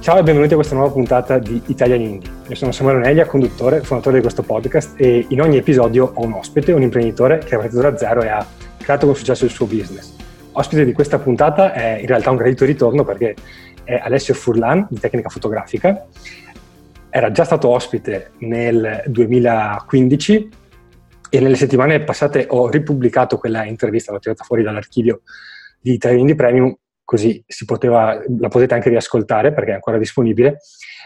[0.00, 2.30] Ciao e benvenuti a questa nuova puntata di Italian Indie.
[2.46, 6.34] Io sono Samuele Oneglia, conduttore, fondatore di questo podcast e in ogni episodio ho un
[6.34, 8.46] ospite, un imprenditore che è partito da zero e ha
[8.78, 10.14] creato con successo il suo business.
[10.52, 13.34] Ospite di questa puntata è in realtà un gradito ritorno perché
[13.82, 16.06] è Alessio Furlan di Tecnica Fotografica.
[17.10, 20.48] Era già stato ospite nel 2015
[21.28, 25.22] e nelle settimane passate ho ripubblicato quella intervista, l'ho tirata fuori dall'archivio
[25.80, 26.76] di Italian Indie Premium
[27.08, 30.58] così poteva, la potete anche riascoltare perché è ancora disponibile.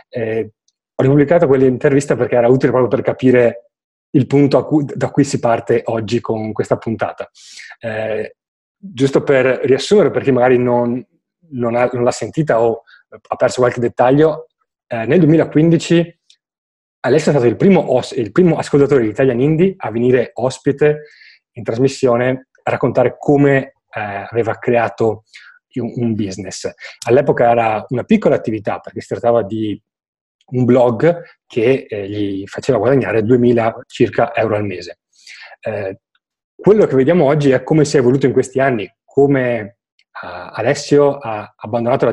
[0.08, 0.50] Eh,
[0.92, 3.70] ho ripubblicato quell'intervista perché era utile proprio per capire
[4.10, 7.30] il punto cui, da cui si parte oggi con questa puntata.
[7.78, 8.34] Eh,
[8.76, 11.06] giusto per riassumere, per chi magari non,
[11.50, 14.48] non, ha, non, l'ha sentita o ha perso qualche dettaglio,
[14.88, 16.20] eh, nel 2015
[17.04, 21.02] Alessio è stato il primo, os- il primo ascoltatore di Italian Indie a venire ospite
[21.52, 25.22] in trasmissione a raccontare come eh, aveva creato
[25.80, 26.70] un business.
[27.06, 29.80] All'epoca era una piccola attività perché si trattava di
[30.52, 34.98] un blog che eh, gli faceva guadagnare 2000 circa euro al mese.
[35.60, 36.00] Eh,
[36.54, 39.78] quello che vediamo oggi è come si è evoluto in questi anni, come
[40.22, 42.12] uh, Alessio ha abbandonato la,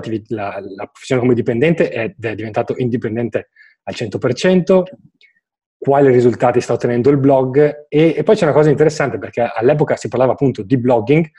[0.60, 3.50] la, professione come dipendente ed è diventato indipendente
[3.84, 4.84] al 100%,
[5.78, 9.96] quali risultati sta ottenendo il blog e, e poi c'è una cosa interessante perché all'epoca
[9.96, 11.30] si parlava appunto di blogging,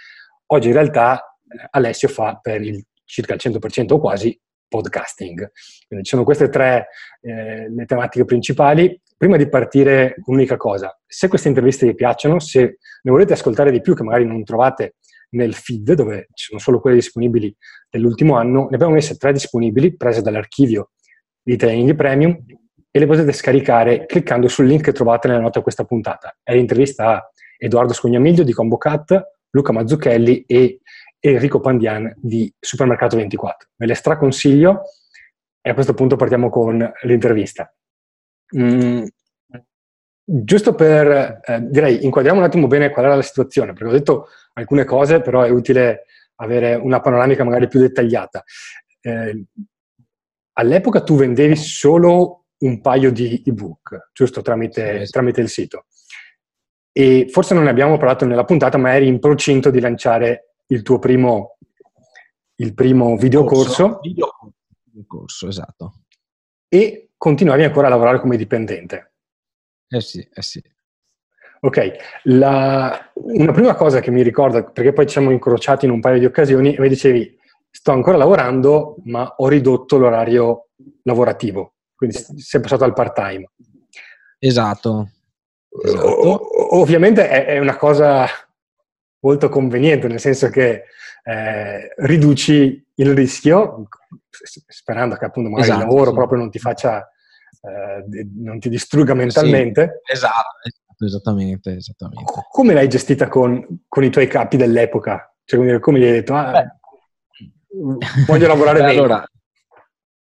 [0.47, 1.30] oggi in realtà
[1.71, 5.51] Alessio fa per il circa il 100% o quasi podcasting.
[5.89, 6.89] Quindi sono queste tre
[7.21, 8.99] eh, le tematiche principali.
[9.17, 13.83] Prima di partire, un'unica cosa, se queste interviste vi piacciono, se ne volete ascoltare di
[13.83, 14.95] più che magari non trovate
[15.31, 17.55] nel feed, dove ci sono solo quelle disponibili
[17.91, 20.93] dell'ultimo anno, ne abbiamo messe tre disponibili, prese dall'archivio
[21.43, 22.39] di Training Premium,
[22.93, 26.35] e le potete scaricare cliccando sul link che trovate nella nota di questa puntata.
[26.43, 30.81] È l'intervista a Edoardo Scognamiglio di ComboCat, Luca Mazzucchelli e
[31.21, 33.69] Enrico Pandian di Supermercato 24.
[33.77, 34.83] Ve le straconsiglio
[35.61, 37.73] e a questo punto partiamo con l'intervista.
[38.57, 39.05] Mm,
[40.25, 44.29] giusto per, eh, direi, inquadriamo un attimo bene qual era la situazione, perché ho detto
[44.55, 48.43] alcune cose, però è utile avere una panoramica magari più dettagliata.
[49.01, 49.45] Eh,
[50.55, 55.87] all'epoca tu vendevi solo un paio di ebook, giusto, tramite, tramite il sito.
[56.93, 60.83] E forse non ne abbiamo parlato nella puntata, ma eri in procinto di lanciare il
[60.83, 61.59] tuo primo,
[62.57, 64.01] il primo videocorso.
[64.03, 65.95] Videocorso, esatto.
[66.69, 69.13] E continuavi ancora a lavorare come dipendente.
[69.89, 70.63] Eh sì, eh sì.
[71.63, 71.91] Ok,
[72.25, 76.19] la, una prima cosa che mi ricordo, perché poi ci siamo incrociati in un paio
[76.19, 77.39] di occasioni e mi dicevi,
[77.71, 80.69] sto ancora lavorando, ma ho ridotto l'orario
[81.03, 83.51] lavorativo, quindi sei passato al part-time.
[84.39, 85.11] Esatto.
[85.85, 86.07] esatto.
[86.07, 88.27] O, ovviamente è, è, una cosa
[89.21, 90.85] molto conveniente, nel senso che
[91.25, 93.89] eh, riduci il rischio,
[94.67, 96.17] sperando che appunto magari esatto, il lavoro sì.
[96.17, 97.09] proprio non ti faccia,
[97.63, 100.01] eh, non ti distrugga mentalmente.
[100.05, 102.33] Sì, esatto, esatto, esattamente, esattamente.
[102.51, 105.35] Come l'hai gestita con, con, i tuoi capi dell'epoca?
[105.45, 106.65] Cioè, come gli hai detto, ah,
[108.27, 108.93] voglio lavorare bene?
[108.93, 109.25] Allora,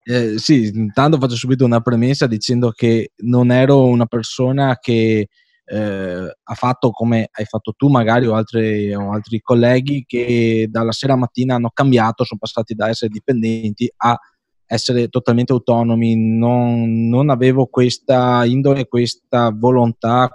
[0.03, 5.29] eh, sì, intanto faccio subito una premessa dicendo che non ero una persona che
[5.72, 10.91] eh, ha fatto come hai fatto tu magari o altri, o altri colleghi che dalla
[10.91, 14.19] sera mattina hanno cambiato, sono passati da essere dipendenti a
[14.66, 20.28] essere totalmente autonomi, non, non avevo questa indole, questa volontà,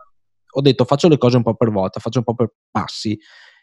[0.50, 3.17] ho detto faccio le cose un po' per volta, faccio un po' per passi.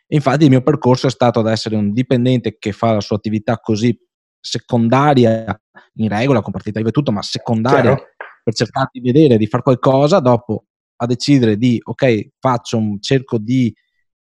[0.08, 3.58] infatti il mio percorso è stato ad essere un dipendente che fa la sua attività
[3.58, 3.98] così
[4.40, 5.58] secondaria,
[5.94, 8.04] in regola, con partita IVA e tutto, ma secondaria Chiaro.
[8.42, 10.64] per cercare di vedere, di fare qualcosa, dopo
[11.02, 13.74] a decidere di, ok, faccio un, cerco di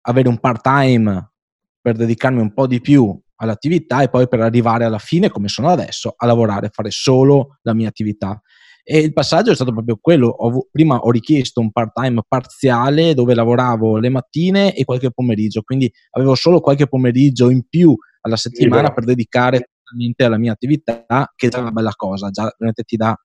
[0.08, 1.32] avere un part time
[1.80, 5.70] per dedicarmi un po' di più all'attività e poi per arrivare alla fine, come sono
[5.70, 8.42] adesso, a lavorare, a fare solo la mia attività.
[8.84, 10.28] E il passaggio è stato proprio quello.
[10.28, 15.62] Ho, prima ho richiesto un part time parziale dove lavoravo le mattine e qualche pomeriggio,
[15.62, 21.32] quindi avevo solo qualche pomeriggio in più alla settimana per dedicare totalmente alla mia attività,
[21.36, 23.16] che è già una bella cosa, già veramente ti dà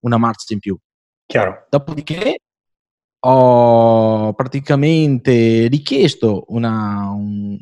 [0.00, 0.76] una marcia in più.
[1.26, 1.66] Chiaro.
[1.70, 2.38] Dopodiché
[3.24, 7.56] ho praticamente richiesto una, un,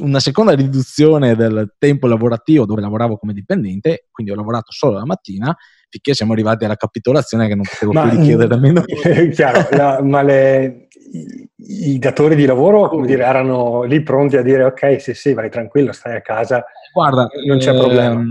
[0.00, 5.04] una seconda riduzione del tempo lavorativo dove lavoravo come dipendente, quindi ho lavorato solo la
[5.04, 5.54] mattina,
[5.88, 8.82] finché siamo arrivati alla capitolazione che non potevo ma, più richiedere nemmeno.
[9.32, 11.48] Chiaro, la, ma le, i,
[11.92, 15.50] i, datori di lavoro come dire, erano lì pronti a dire ok, sì, sì, vai
[15.50, 16.64] tranquillo, stai a casa,
[16.94, 18.24] Guarda, non c'è ehm, problema.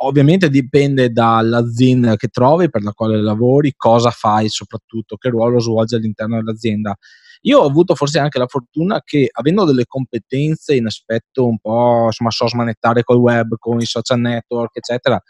[0.00, 5.96] Ovviamente dipende dall'azienda che trovi, per la quale lavori, cosa fai soprattutto, che ruolo svolgi
[5.96, 6.96] all'interno dell'azienda.
[7.42, 12.06] Io ho avuto forse anche la fortuna che avendo delle competenze in aspetto un po'
[12.06, 15.20] insomma so smanettare col web, con i social network, eccetera,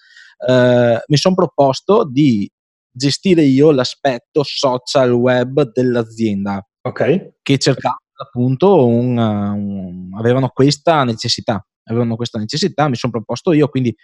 [0.46, 2.50] eh, mi sono proposto di
[2.90, 6.66] gestire io l'aspetto social web dell'azienda.
[6.82, 7.36] Ok.
[7.42, 13.68] Che cercava appunto un, un, avevano questa necessità, avevano questa necessità, mi sono proposto io,
[13.68, 13.94] quindi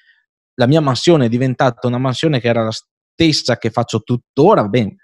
[0.55, 4.95] la mia mansione è diventata una mansione che era la stessa che faccio tuttora, ben,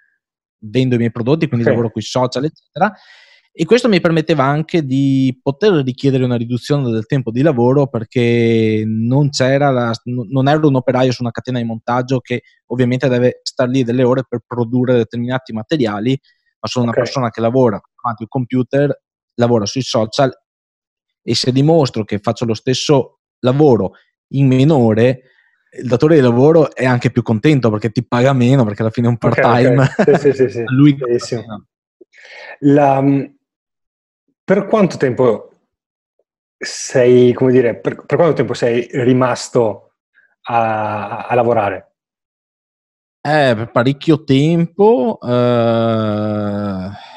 [0.58, 1.76] vendo i miei prodotti, quindi okay.
[1.76, 2.92] lavoro con i social, eccetera.
[3.52, 8.84] E questo mi permetteva anche di poter richiedere una riduzione del tempo di lavoro perché
[8.86, 13.40] non c'era la, non ero un operaio su una catena di montaggio che ovviamente deve
[13.42, 16.16] stare lì delle ore per produrre determinati materiali,
[16.60, 16.96] ma sono okay.
[16.96, 19.02] una persona che lavora davanti al computer,
[19.34, 20.32] lavora sui social
[21.22, 23.94] e se dimostro che faccio lo stesso lavoro
[24.28, 25.22] in minore,
[25.72, 29.06] il datore di lavoro è anche più contento perché ti paga meno perché alla fine
[29.06, 29.82] è un part time.
[29.82, 30.18] Okay, okay.
[30.18, 30.98] Sì, sì, sì, Lui
[32.60, 33.24] La, mm,
[34.44, 35.50] per quanto tempo
[36.56, 39.92] sei, come dire, per, per quanto tempo sei rimasto
[40.42, 41.92] a, a lavorare?
[43.20, 45.18] Eh, per parecchio tempo.
[45.22, 47.08] Eh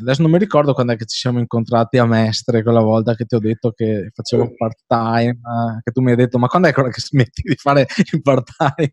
[0.00, 3.24] adesso non mi ricordo quando è che ci siamo incontrati a Mestre quella volta che
[3.24, 5.38] ti ho detto che facevo part time,
[5.82, 8.92] che tu mi hai detto ma quando è che smetti di fare il part time?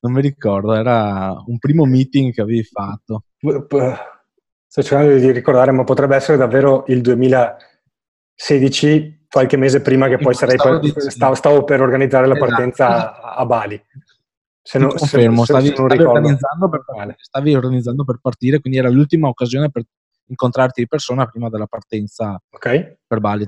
[0.00, 3.24] Non mi ricordo, era un primo meeting che avevi fatto.
[4.70, 10.32] Sto cercando di ricordare, ma potrebbe essere davvero il 2016, qualche mese prima che poi
[10.34, 12.48] sarei stavo, stavo, stavo, per organizzare la esatto.
[12.48, 13.82] partenza a Bali.
[14.62, 16.84] Se non, confermo, se, stavi, se non stavi, organizzando per,
[17.16, 19.82] stavi, organizzando per, partire, quindi era l'ultima occasione per
[20.30, 22.96] incontrarti di persona prima della partenza okay.
[23.06, 23.46] per Bali.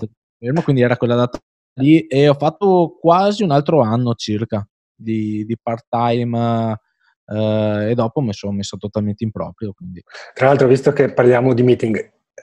[0.65, 1.39] Quindi era quella data
[1.75, 6.77] lì e ho fatto quasi un altro anno circa di, di part time
[7.27, 9.73] eh, e dopo mi sono messo totalmente in proprio.
[9.73, 10.03] Quindi.
[10.35, 11.97] Tra l'altro, visto che parliamo di meeting,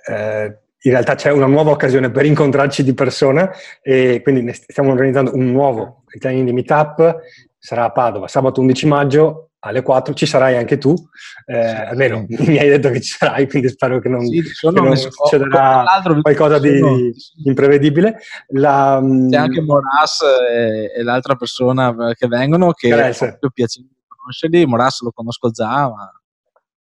[0.07, 3.51] eh, in realtà c'è una nuova occasione per incontrarci di persona
[3.81, 7.19] e quindi stiamo organizzando un nuovo Italian di Meetup,
[7.57, 10.93] sarà a Padova sabato 11 maggio alle 4 ci sarai anche tu,
[11.45, 12.43] eh, sì, almeno sì.
[12.49, 15.83] mi hai detto che ci sarai, quindi spero che non, sì, che non succederà
[16.21, 17.13] qualcosa di, di,
[17.45, 18.19] imprevedibile.
[18.49, 23.25] La, C'è anche Moras e, e, l'altra persona che vengono che Carelse.
[23.25, 26.13] ho più piacere di conoscerli, Moras lo conosco già, ma...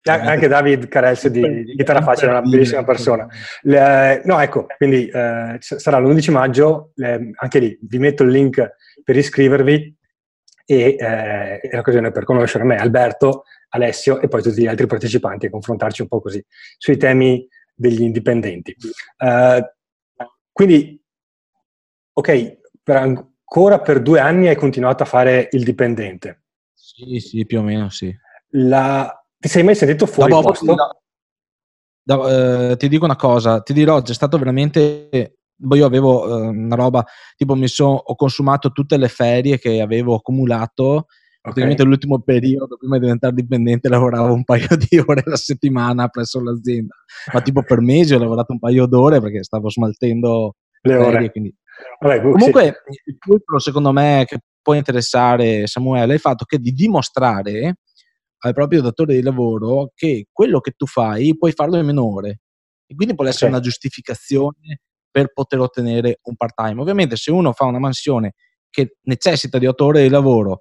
[0.09, 3.27] Anche David Carels di, di Chitarra Facile è una bellissima persona.
[3.63, 8.75] Le, no, ecco, quindi eh, sarà l'11 maggio, le, anche lì vi metto il link
[9.03, 9.96] per iscrivervi
[10.67, 15.47] e eh, è l'occasione per conoscere me, Alberto, Alessio e poi tutti gli altri partecipanti
[15.47, 16.45] e confrontarci un po' così
[16.77, 18.75] sui temi degli indipendenti.
[19.19, 19.63] Uh,
[20.51, 21.01] quindi,
[22.13, 26.43] ok, per ancora per due anni hai continuato a fare il dipendente.
[26.75, 28.15] Sì, sì, più o meno sì.
[28.51, 29.13] La...
[29.39, 30.75] Ti sei mai sentito fuori Dopo, posto?
[30.75, 30.99] Da,
[32.03, 36.75] da, uh, ti dico una cosa, ti dirò, c'è stato veramente io avevo uh, una
[36.75, 37.05] roba
[37.37, 41.07] tipo mi sono ho consumato tutte le ferie che avevo accumulato
[41.41, 41.93] praticamente okay.
[41.93, 46.95] l'ultimo periodo prima di diventare dipendente lavoravo un paio di ore alla settimana presso l'azienda
[47.33, 51.31] ma tipo per mesi ho lavorato un paio d'ore perché stavo smaltendo le ferie, ore
[51.31, 51.55] quindi...
[52.01, 53.01] Vabbè, comunque sì.
[53.11, 57.79] il punto secondo me che può interessare Samuele è il fatto che di dimostrare
[58.39, 62.41] al proprio datore di lavoro che quello che tu fai puoi farlo in meno ore
[62.87, 63.59] e quindi può essere okay.
[63.59, 64.81] una giustificazione
[65.11, 66.81] per poter ottenere un part time.
[66.81, 68.35] Ovviamente se uno fa una mansione
[68.71, 70.61] che necessita di otto ore di lavoro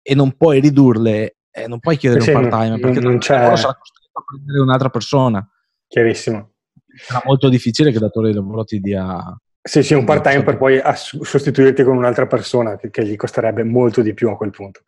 [0.00, 3.56] e non puoi ridurle, eh, non puoi chiedere sì, un part time perché non c'è...
[3.56, 5.46] sarà costretto a prendere un'altra persona.
[5.86, 6.52] Chiarissimo.
[6.94, 9.18] Sarà molto difficile che il datore di lavoro ti dia...
[9.64, 13.62] Sì, sì, un part time per poi sostituirti con un'altra persona che, che, gli costerebbe
[13.62, 14.80] molto di più a quel punto.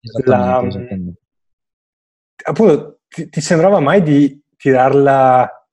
[0.00, 1.20] Esattamente, La, esattamente.
[2.44, 5.63] Appunto, ti, ti sembrava mai di tirarla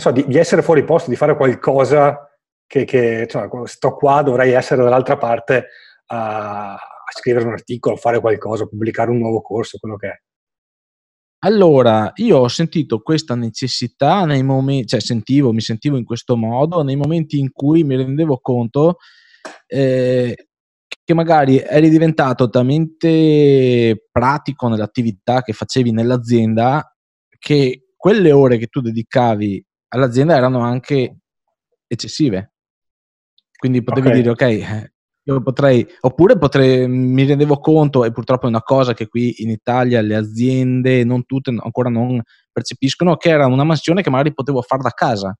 [0.00, 2.28] so, di, di, essere fuori posto, di fare qualcosa
[2.66, 5.68] che, che insomma, sto qua, dovrei essere dall'altra parte
[6.06, 10.22] a, a scrivere un articolo, fare qualcosa, pubblicare un nuovo corso, quello che è.
[11.44, 16.82] Allora, io ho sentito questa necessità nei momenti, cioè sentivo, mi sentivo in questo modo
[16.82, 18.98] nei momenti in cui mi rendevo conto
[19.66, 20.46] eh,
[21.04, 26.94] che magari eri diventato talmente pratico nell'attività che facevi nell'azienda
[27.38, 31.18] che quelle ore che tu dedicavi all'azienda erano anche
[31.86, 32.52] eccessive.
[33.56, 34.20] Quindi potevi okay.
[34.20, 34.92] dire, ok, eh,
[35.24, 39.50] io potrei, oppure potrei, mi rendevo conto, e purtroppo è una cosa che qui in
[39.50, 42.20] Italia le aziende, non tutte, ancora non
[42.50, 45.36] percepiscono, che era una mansione che magari potevo fare da casa.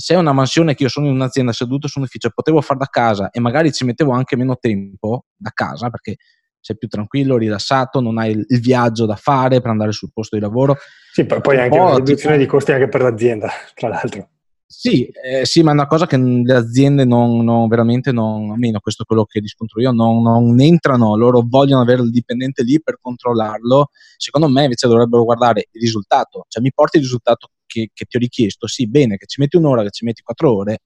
[0.00, 2.78] Se è una mansione che io sono in un'azienda seduto su un ufficio, potevo fare
[2.78, 6.16] da casa e magari ci mettevo anche meno tempo da casa, perché
[6.60, 10.42] sei più tranquillo, rilassato, non hai il viaggio da fare per andare sul posto di
[10.42, 10.76] lavoro.
[11.12, 12.38] Sì, poi anche una riduzione tipo...
[12.38, 14.28] di costi anche per l'azienda, tra l'altro.
[14.70, 18.80] Sì, eh, sì, ma è una cosa che le aziende non, non veramente non, almeno
[18.80, 22.78] questo è quello che riscontro io, non, non, entrano, loro vogliono avere il dipendente lì
[22.82, 23.88] per controllarlo.
[24.18, 28.16] Secondo me invece dovrebbero guardare il risultato, cioè mi porti il risultato che, che ti
[28.18, 30.80] ho richiesto, sì, bene, che ci metti un'ora, che ci metti quattro ore,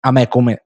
[0.00, 0.61] a me come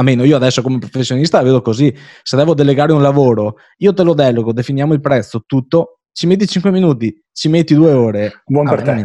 [0.00, 4.02] almeno io adesso come professionista la vedo così, se devo delegare un lavoro, io te
[4.02, 8.68] lo delego, definiamo il prezzo, tutto, ci metti 5 minuti, ci metti 2 ore, buon
[8.68, 8.92] per te.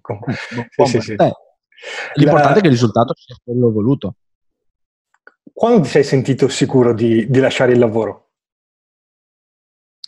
[0.00, 0.20] buon,
[0.74, 1.32] buon sì, per sì, te.
[2.14, 2.58] L'importante La...
[2.58, 4.16] è che il risultato sia quello voluto.
[5.52, 8.30] Quando ti sei sentito sicuro di, di lasciare il lavoro?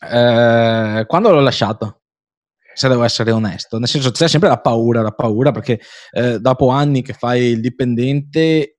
[0.00, 2.02] Eh, quando l'ho lasciato,
[2.72, 3.78] se devo essere onesto.
[3.78, 5.80] Nel senso, c'è sempre la paura, la paura perché
[6.12, 8.77] eh, dopo anni che fai il dipendente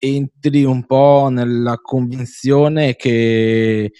[0.00, 3.92] entri un po' nella convinzione che,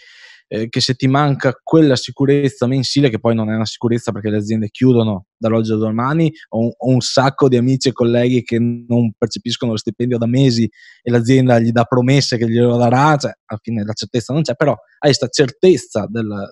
[0.49, 4.31] eh, che, se ti manca quella sicurezza mensile, che poi non è una sicurezza perché
[4.31, 8.43] le aziende chiudono dall'oggi al domani, ho un, ho un sacco di amici e colleghi
[8.43, 10.69] che non percepiscono lo stipendio da mesi
[11.03, 14.55] e l'azienda gli dà promesse che glielo darà, cioè alla fine la certezza non c'è,
[14.55, 16.51] però hai questa certezza del,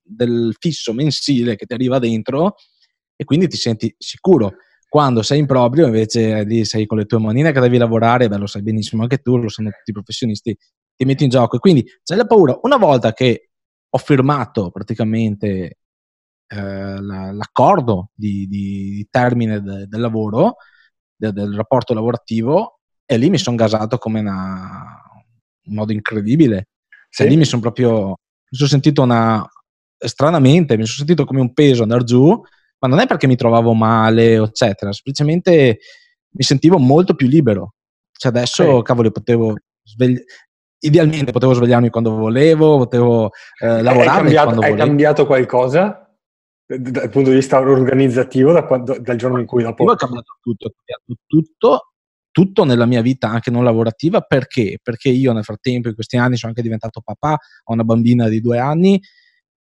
[0.00, 2.54] del fisso mensile che ti arriva dentro
[3.16, 4.54] e quindi ti senti sicuro
[4.94, 8.36] quando sei in proprio, invece lì sei con le tue manine che devi lavorare, beh,
[8.36, 10.56] lo sai benissimo anche tu, lo sanno tutti i professionisti,
[10.94, 11.56] ti metti in gioco.
[11.56, 12.56] E quindi c'è la paura.
[12.62, 13.50] Una volta che
[13.88, 15.78] ho firmato praticamente
[16.46, 16.56] eh,
[17.00, 20.58] la, l'accordo di, di, di termine de, del lavoro,
[21.16, 24.96] de, del rapporto lavorativo, e lì mi sono gasato come una,
[25.62, 26.68] in modo incredibile.
[27.10, 27.26] Sì.
[27.26, 29.44] lì mi sono proprio, mi sono sentito una,
[29.96, 32.40] stranamente, mi sono sentito come un peso andare giù
[32.84, 35.78] ma non è perché mi trovavo male, eccetera, semplicemente
[36.36, 37.76] mi sentivo molto più libero.
[38.12, 38.82] Cioè adesso, okay.
[38.82, 40.24] cavolo, potevo svegliare
[40.84, 44.86] idealmente potevo svegliarmi quando volevo, potevo eh, lavorare hai cambiato, quando hai volevo.
[44.86, 46.14] cambiato qualcosa
[46.66, 49.82] dal punto di vista organizzativo da quando, dal giorno in cui dopo...
[49.82, 51.92] Io ho cambiato tutto, ho cambiato tutto,
[52.30, 54.78] tutto nella mia vita, anche non lavorativa, perché?
[54.82, 57.32] Perché io nel frattempo, in questi anni, sono anche diventato papà,
[57.64, 59.00] ho una bambina di due anni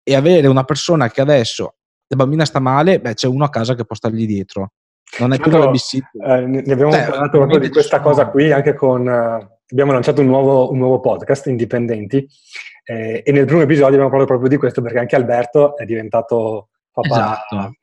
[0.03, 1.78] e avere una persona che adesso
[2.09, 4.73] la bambina sta male, beh, c'è uno a casa che può stargli dietro.
[5.19, 5.71] Non è più la.
[5.71, 9.01] Eh, ne abbiamo Beh, parlato proprio di questa cosa qui anche con...
[9.01, 12.27] Uh, abbiamo lanciato un nuovo, un nuovo podcast, Indipendenti,
[12.83, 16.69] eh, e nel primo episodio abbiamo parlato proprio di questo perché anche Alberto è diventato
[16.91, 17.73] papà esatto.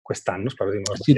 [0.00, 1.16] quest'anno, spero di non sì,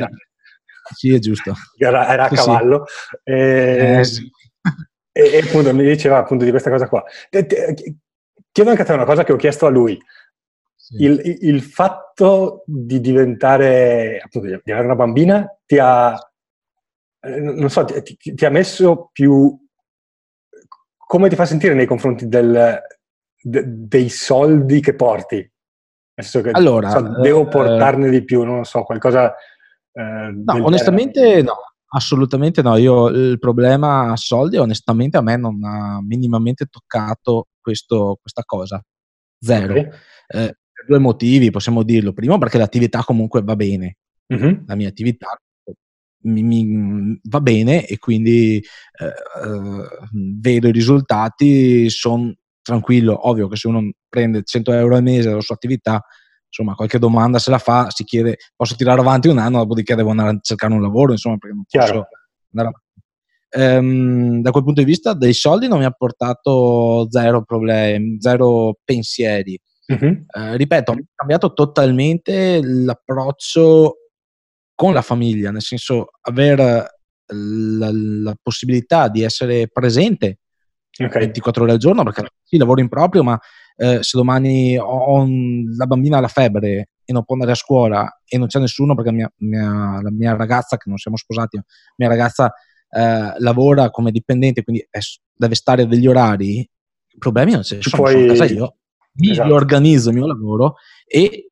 [0.95, 1.55] sì, è giusto.
[1.77, 2.85] Era, era a sì, cavallo.
[2.87, 3.17] Sì.
[3.25, 4.31] E, eh, sì.
[5.13, 7.05] e, e, appunto mi diceva appunto di questa cosa qua.
[7.31, 10.01] Chiedo anche a te una cosa che ho chiesto a lui.
[10.99, 12.02] Il, il, fatto
[12.65, 16.15] di diventare, appunto, di avere una bambina ti ha,
[17.21, 19.59] eh, non so, ti, ti, ha messo più,
[20.97, 22.81] come ti fa sentire nei confronti del,
[23.41, 25.51] de, dei soldi che porti?
[26.15, 29.35] Che allora, so, devo eh, portarne eh, di più, non so, qualcosa...
[29.93, 31.43] Eh, no, onestamente genere.
[31.43, 31.55] no,
[31.95, 32.77] assolutamente no.
[32.77, 38.83] Io il problema soldi, onestamente, a me non ha minimamente toccato questo, questa cosa.
[39.41, 39.73] Zero.
[39.73, 39.89] Okay.
[40.29, 42.13] Eh, due motivi, possiamo dirlo.
[42.13, 43.97] Primo, perché l'attività comunque va bene.
[44.27, 44.63] Uh-huh.
[44.67, 45.37] La mia attività
[46.23, 49.89] mi, mi, va bene e quindi eh, eh,
[50.41, 53.29] vedo i risultati, sono tranquillo.
[53.29, 56.03] Ovvio che se uno prende 100 euro al mese dalla sua attività,
[56.47, 60.11] insomma, qualche domanda se la fa, si chiede, posso tirare avanti un anno, dopodiché devo
[60.11, 62.09] andare a cercare un lavoro, insomma, perché non posso Chiaro.
[62.53, 62.81] andare avanti.
[63.55, 68.79] Um, da quel punto di vista, dei soldi non mi ha portato zero problemi, zero
[68.83, 69.59] pensieri.
[69.87, 70.25] Uh-huh.
[70.31, 73.97] Eh, ripeto, ho cambiato totalmente l'approccio
[74.75, 80.39] con la famiglia, nel senso avere la, la possibilità di essere presente
[80.99, 81.21] okay.
[81.21, 83.39] 24 ore al giorno, perché sì, lavoro in proprio, ma
[83.77, 87.57] eh, se domani ho un, la bambina ha la febbre e non può andare a
[87.57, 91.57] scuola e non c'è nessuno perché mia, mia, la mia ragazza, che non siamo sposati,
[91.57, 91.65] la
[91.97, 92.53] mia ragazza
[92.91, 94.99] eh, lavora come dipendente, quindi è,
[95.35, 96.69] deve stare degli orari,
[97.19, 98.13] problemi non ci sono, puoi...
[98.13, 98.77] sono a casa io
[99.15, 99.55] mi esatto.
[99.55, 100.75] organizzo il mio lavoro
[101.07, 101.51] e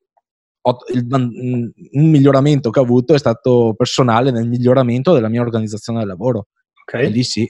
[0.61, 5.99] ho, il, un miglioramento che ho avuto è stato personale nel miglioramento della mia organizzazione
[5.99, 6.47] del lavoro.
[6.81, 7.01] Ok.
[7.01, 7.49] E lì sì.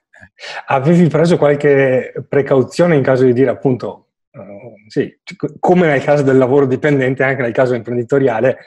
[0.68, 5.20] Avevi preso qualche precauzione in caso di dire appunto, uh, sì,
[5.60, 8.60] come nel caso del lavoro dipendente, anche nel caso imprenditoriale,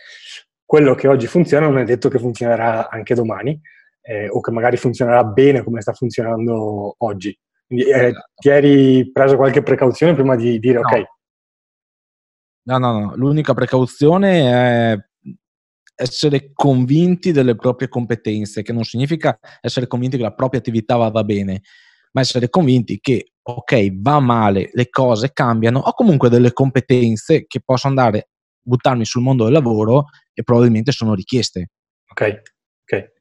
[0.65, 3.61] quello che oggi funziona non è detto che funzionerà anche domani
[4.03, 7.37] eh, o che magari funzionerà bene come sta funzionando oggi.
[7.67, 8.29] Quindi eh, esatto.
[8.35, 10.89] ti eri preso qualche precauzione prima di dire no.
[10.89, 11.05] ok,
[12.67, 13.17] No, no, no.
[13.17, 14.99] L'unica precauzione è
[15.97, 21.23] essere convinti delle proprie competenze, che non significa essere convinti che la propria attività vada
[21.23, 21.63] bene,
[22.13, 27.61] ma essere convinti che, ok, va male, le cose cambiano, ho comunque delle competenze che
[27.65, 28.27] posso andare a
[28.63, 31.71] buttarmi sul mondo del lavoro e probabilmente sono richieste.
[32.11, 32.43] Ok,
[32.83, 33.13] ok.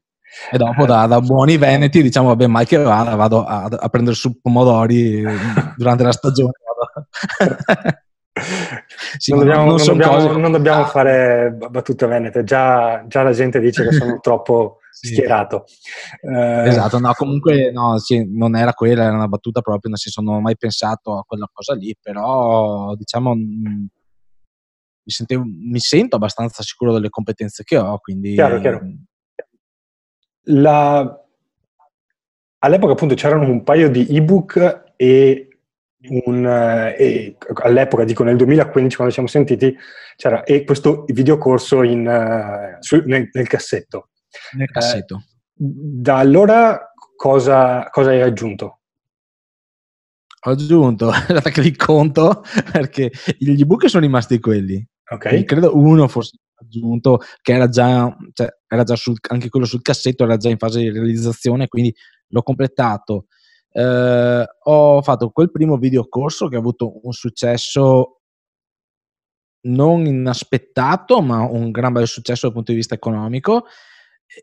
[0.50, 4.16] E dopo da, da, buoni veneti diciamo, vabbè, mai che vada, vado a, a prendere
[4.16, 5.22] su pomodori
[5.76, 6.52] durante la stagione.
[9.18, 13.60] sì, non, dobbiamo, non, non, dobbiamo, non, dobbiamo, fare battute venete, già, già, la gente
[13.60, 15.08] dice che sono troppo sì.
[15.08, 15.64] schierato.
[16.20, 20.20] Eh, esatto, no, comunque no, sì, non era quella, era una battuta proprio, nel senso
[20.20, 23.88] non ho mai pensato a quella cosa lì, però diciamo mi,
[25.06, 28.34] sentivo, mi sento abbastanza sicuro delle competenze che ho, quindi...
[28.34, 28.80] Chiaro, chiaro.
[30.44, 31.18] La...
[32.58, 35.53] All'epoca appunto c'erano un paio di ebook e
[36.08, 36.46] un,
[36.96, 39.76] e all'epoca, dico nel 2015 quando ci siamo sentiti,
[40.16, 44.10] c'era e questo videocorso in, uh, su, nel, nel, cassetto.
[44.56, 45.16] Nel cassetto.
[45.16, 48.80] Eh, da allora cosa, cosa hai aggiunto?
[50.46, 54.86] Ho aggiunto, guarda che li conto, perché gli ebook sono rimasti quelli.
[55.10, 55.44] Ok.
[55.44, 60.24] credo uno fosse aggiunto che era già, cioè, era già sul, anche quello sul cassetto
[60.24, 61.94] era già in fase di realizzazione, quindi
[62.28, 63.26] l'ho completato.
[63.76, 68.20] Eh, ho fatto quel primo videocorso che ha avuto un successo
[69.62, 73.64] non inaspettato, ma un gran bel successo dal punto di vista economico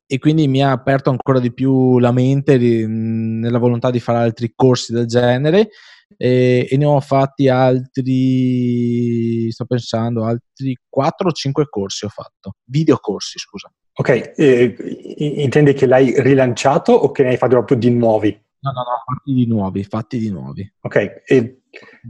[0.06, 4.20] e quindi mi ha aperto ancora di più la mente di, nella volontà di fare
[4.20, 5.70] altri corsi del genere
[6.18, 12.56] e, e, ne ho fatti altri, sto pensando, altri 4 o 5 corsi ho fatto,
[12.66, 13.72] videocorsi scusa.
[13.94, 14.76] Ok, eh,
[15.18, 18.38] intendi che l'hai rilanciato o che ne hai fatto proprio di nuovi?
[18.64, 20.72] No, no, no, fatti di nuovi, fatti di nuovi.
[20.82, 21.62] Ok, e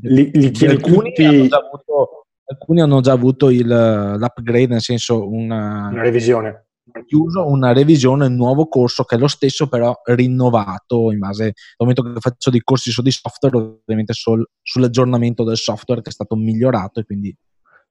[0.02, 1.24] li, li tieni alcuni tutti...
[1.24, 5.88] Hanno avuto, alcuni hanno già avuto il, l'upgrade, nel senso una...
[5.90, 6.66] Una revisione.
[7.06, 11.54] Chiuso una revisione, un nuovo corso che è lo stesso però rinnovato in base al
[11.78, 16.14] momento che faccio dei corsi su di software, ovviamente sul, sull'aggiornamento del software che è
[16.14, 17.34] stato migliorato e quindi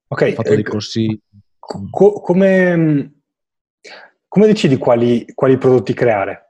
[0.09, 1.19] okay, ho fatto dei corsi...
[1.59, 3.23] Co- come,
[4.29, 6.50] come decidi quali, quali prodotti creare?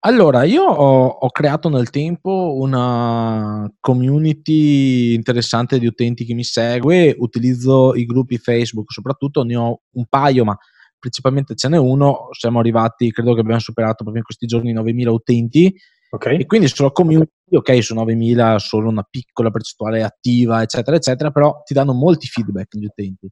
[0.00, 7.16] Allora, io ho, ho, creato nel tempo una community interessante di utenti che mi segue,
[7.18, 10.56] utilizzo i gruppi Facebook, soprattutto ne ho un paio, ma
[10.96, 15.08] principalmente ce n'è uno, siamo arrivati, credo che abbiamo superato proprio in questi giorni 9.000
[15.08, 15.74] utenti,
[16.10, 16.38] okay.
[16.38, 21.62] e quindi sulla community, ok, su 9.000 solo una piccola percentuale attiva, eccetera, eccetera, però
[21.64, 23.28] ti danno molti feedback gli utenti,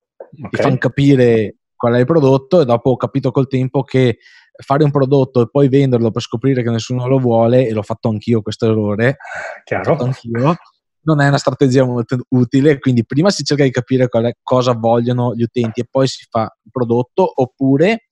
[0.50, 4.18] ti fanno capire qual è il prodotto e dopo ho capito col tempo che
[4.64, 8.08] fare un prodotto e poi venderlo per scoprire che nessuno lo vuole, e l'ho fatto
[8.08, 9.16] anch'io questo errore,
[9.64, 9.96] Chiaro.
[9.96, 10.56] anch'io,
[11.02, 14.08] non è una strategia molto utile, quindi prima si cerca di capire
[14.42, 18.08] cosa vogliono gli utenti e poi si fa il prodotto, oppure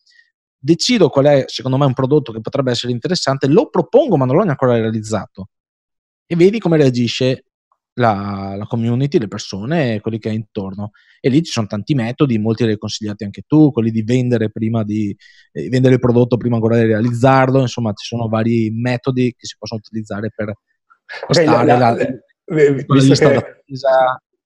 [0.56, 4.36] decido qual è secondo me un prodotto che potrebbe essere interessante, lo propongo ma non
[4.36, 5.48] l'ho neanche ancora realizzato
[6.26, 7.44] e vedi come reagisce
[7.94, 10.90] la, la, community, le persone, quelli che hai intorno.
[11.20, 14.50] E lì ci sono tanti metodi, molti li hai consigliati anche tu, quelli di vendere
[14.50, 15.16] prima di
[15.52, 19.56] eh, vendere il prodotto prima ancora di realizzarlo, insomma ci sono vari metodi che si
[19.58, 20.52] possono utilizzare per
[21.28, 21.96] okay, la, la, la,
[22.44, 23.62] visto, che,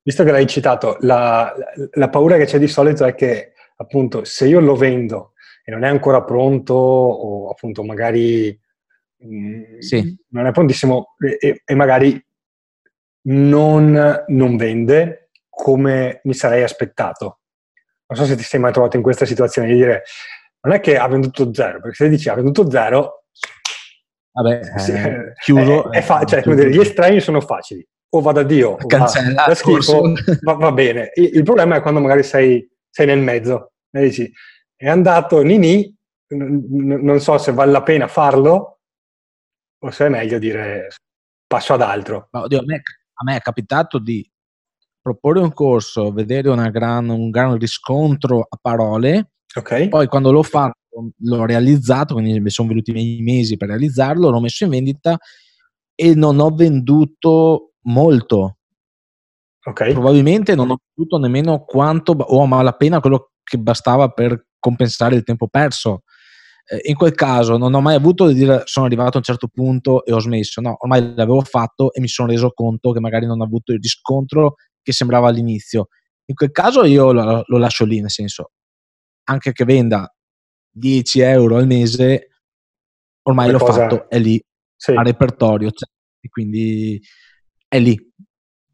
[0.02, 1.52] visto che l'hai citato, la,
[1.92, 5.32] la paura che c'è di solito è che appunto se io lo vendo
[5.64, 8.58] e non è ancora pronto o appunto magari
[9.24, 10.16] mm, sì.
[10.30, 12.20] non è prontissimo e, e magari
[13.26, 17.40] non, non vende come mi sarei aspettato.
[18.06, 20.04] Non so se ti sei mai trovato in questa situazione di dire
[20.60, 23.24] non è che ha venduto zero, perché se dici ha venduto zero,
[24.38, 25.90] Vabbè, sì, eh, chiuso.
[25.90, 27.86] È, è fa- cioè, dire, gli estremi sono facili.
[28.10, 31.10] O va da Dio, Cancella, va da schifo, va, va, bene.
[31.14, 34.32] Il, il, problema è quando magari sei, sei nel mezzo e dici
[34.74, 35.94] è andato Nini,
[36.34, 38.80] n- non so se vale la pena farlo
[39.80, 40.88] o se è meglio dire
[41.46, 42.28] passo ad altro.
[42.30, 42.82] Ma oddio, a me
[43.20, 44.28] a me è capitato di
[45.00, 49.88] proporre un corso, vedere gran, un gran riscontro a parole, okay.
[49.88, 50.76] poi quando l'ho fatto,
[51.16, 55.18] l'ho realizzato, quindi mi sono venuti i mesi per realizzarlo, l'ho messo in vendita
[55.94, 58.58] e non ho venduto molto.
[59.64, 59.92] Okay.
[59.92, 65.24] Probabilmente non ho venduto nemmeno quanto o a malapena quello che bastava per compensare il
[65.24, 66.02] tempo perso
[66.82, 70.04] in quel caso non ho mai avuto di dire sono arrivato a un certo punto
[70.04, 73.40] e ho smesso, no, ormai l'avevo fatto e mi sono reso conto che magari non
[73.40, 75.88] ho avuto il riscontro che sembrava all'inizio.
[76.26, 78.50] In quel caso io lo, lo lascio lì, nel senso,
[79.24, 80.12] anche che venda
[80.70, 82.28] 10 euro al mese,
[83.22, 83.88] ormai l'ho cosa...
[83.88, 84.42] fatto, è lì,
[84.76, 84.92] sì.
[84.92, 85.88] a repertorio, cioè,
[86.20, 87.00] e quindi
[87.66, 87.96] è lì.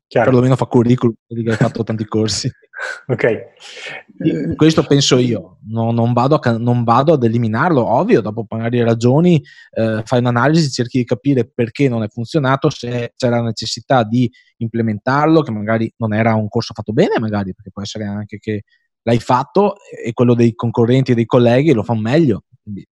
[0.06, 0.30] Chiaro.
[0.30, 2.50] Perlomeno fa curriculum, che hai fatto tanti corsi.
[3.06, 4.54] ok.
[4.56, 9.42] Questo penso io, no, non, vado a, non, vado ad eliminarlo, ovvio, dopo magari ragioni,
[9.72, 14.30] eh, fai un'analisi, cerchi di capire perché non è funzionato, se c'è la necessità di
[14.58, 18.62] implementarlo, che magari non era un corso fatto bene, magari, perché può essere anche che
[19.02, 22.44] l'hai fatto e quello dei concorrenti e dei colleghi lo fa meglio.
[22.62, 22.86] Quindi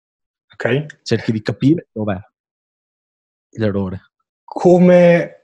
[0.54, 0.86] okay.
[1.04, 2.18] cerchi di capire dov'è
[3.52, 4.02] l'errore.
[4.44, 5.39] Come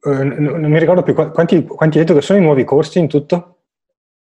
[0.00, 3.08] eh, non mi ricordo più quanti, quanti hai detto che sono i nuovi corsi in
[3.08, 3.58] tutto?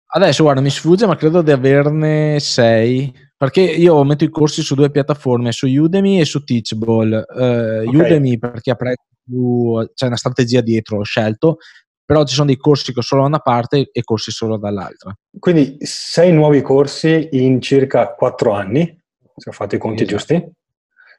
[0.09, 3.13] Adesso guarda, mi sfugge, ma credo di averne sei.
[3.35, 7.25] Perché io metto i corsi su due piattaforme, su Udemy e su Teachable.
[7.27, 7.95] Uh, okay.
[7.95, 8.75] Udemy perché
[9.23, 11.57] più, c'è una strategia dietro, ho scelto,
[12.03, 15.15] però ci sono dei corsi che solo da una parte e corsi solo dall'altra.
[15.37, 18.97] Quindi sei nuovi corsi in circa quattro anni,
[19.35, 20.17] se ho fatto i conti esatto.
[20.17, 20.51] giusti.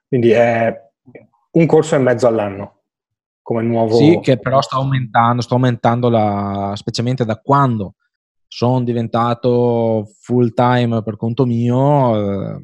[0.08, 0.74] Quindi è
[1.52, 2.77] un corso e mezzo all'anno
[3.48, 3.96] come nuovo...
[3.96, 7.94] Sì, che però sta aumentando, sta aumentando la, specialmente da quando
[8.46, 12.60] sono diventato full time per conto mio, eh,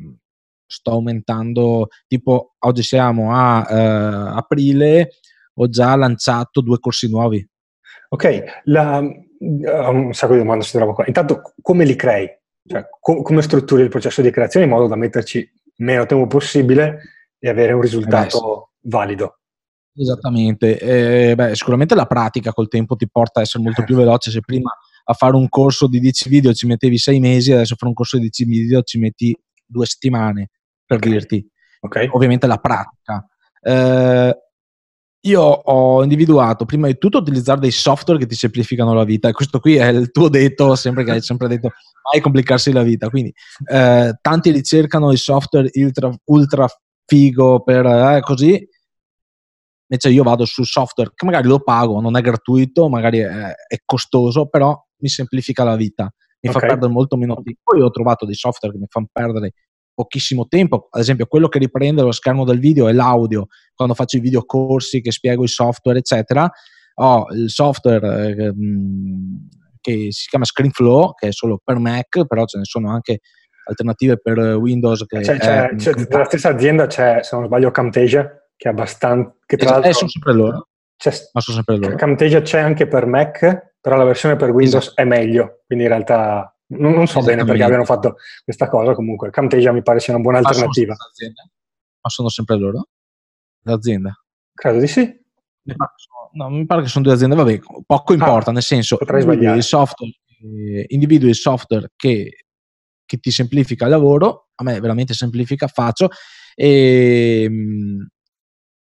[0.66, 5.08] sto aumentando, tipo oggi siamo a eh, aprile,
[5.54, 7.42] ho già lanciato due corsi nuovi.
[8.10, 11.04] Ok, la, ho un sacco di domande si trova qua.
[11.06, 12.28] Intanto come li crei?
[12.62, 17.00] Cioè, com- come strutturi il processo di creazione in modo da metterci meno tempo possibile
[17.38, 18.88] e avere un risultato eh beh, sì.
[18.90, 19.38] valido?
[19.96, 24.30] Esattamente, eh, beh, sicuramente la pratica col tempo ti porta a essere molto più veloce.
[24.30, 27.76] Se prima a fare un corso di 10 video ci mettevi 6 mesi, adesso a
[27.76, 30.50] fare un corso di 10 video ci metti due settimane
[30.84, 31.10] per okay.
[31.10, 31.48] dirti.
[31.80, 32.08] Okay.
[32.10, 33.24] Ovviamente la pratica.
[33.60, 34.38] Eh,
[35.20, 39.28] io ho individuato prima di tutto utilizzare dei software che ti semplificano la vita.
[39.28, 41.70] E questo qui è il tuo detto, sempre che hai sempre detto
[42.12, 43.08] mai complicarsi la vita.
[43.08, 43.32] Quindi
[43.70, 46.66] eh, tanti ricercano il software ultra, ultra
[47.06, 48.68] figo per eh, così
[49.86, 53.76] Invece io vado sul software che magari lo pago, non è gratuito, magari è, è
[53.84, 56.60] costoso, però mi semplifica la vita, mi okay.
[56.60, 57.60] fa perdere molto meno tempo.
[57.62, 59.52] Poi ho trovato dei software che mi fanno perdere
[59.94, 64.16] pochissimo tempo, ad esempio quello che riprende lo schermo del video è l'audio, quando faccio
[64.16, 66.50] i video corsi che spiego il software, eccetera,
[66.96, 68.54] ho il software eh,
[69.80, 73.20] che si chiama ScreenFlow, che è solo per Mac, però ce ne sono anche
[73.66, 75.04] alternative per Windows.
[75.06, 79.36] Che c'è, c'è, c'è, nella stessa azienda c'è, se non sbaglio, Camtasia, che è abbastanza...
[79.44, 80.68] Che tra esatto, sono sempre loro.
[81.32, 81.96] ma sono sempre loro.
[81.96, 85.00] Camtasia c'è anche per Mac, però la versione per Windows esatto.
[85.00, 89.30] è meglio, quindi in realtà non, non so bene perché abbiano fatto questa cosa, comunque
[89.30, 90.94] Camtasia mi pare sia una buona alternativa.
[90.94, 91.32] Sono
[92.00, 92.88] ma sono sempre loro?
[93.62, 94.14] L'azienda?
[94.52, 95.00] Credo di sì.
[95.00, 95.92] Mi pare,
[96.32, 99.62] no, mi pare che sono due aziende, vabbè, poco ah, importa, nel senso, individui il
[99.62, 100.12] software,
[100.42, 102.44] eh, individui il software che,
[103.04, 106.10] che, ti semplifica il lavoro, a me veramente semplifica, faccio,
[106.54, 108.08] e, ehm,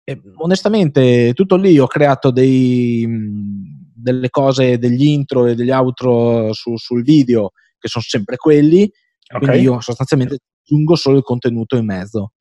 [0.10, 3.08] e onestamente tutto lì ho creato dei,
[3.94, 9.40] delle cose, degli intro e degli outro su, sul video che sono sempre quelli, okay.
[9.40, 12.32] quindi io sostanzialmente aggiungo solo il contenuto in mezzo.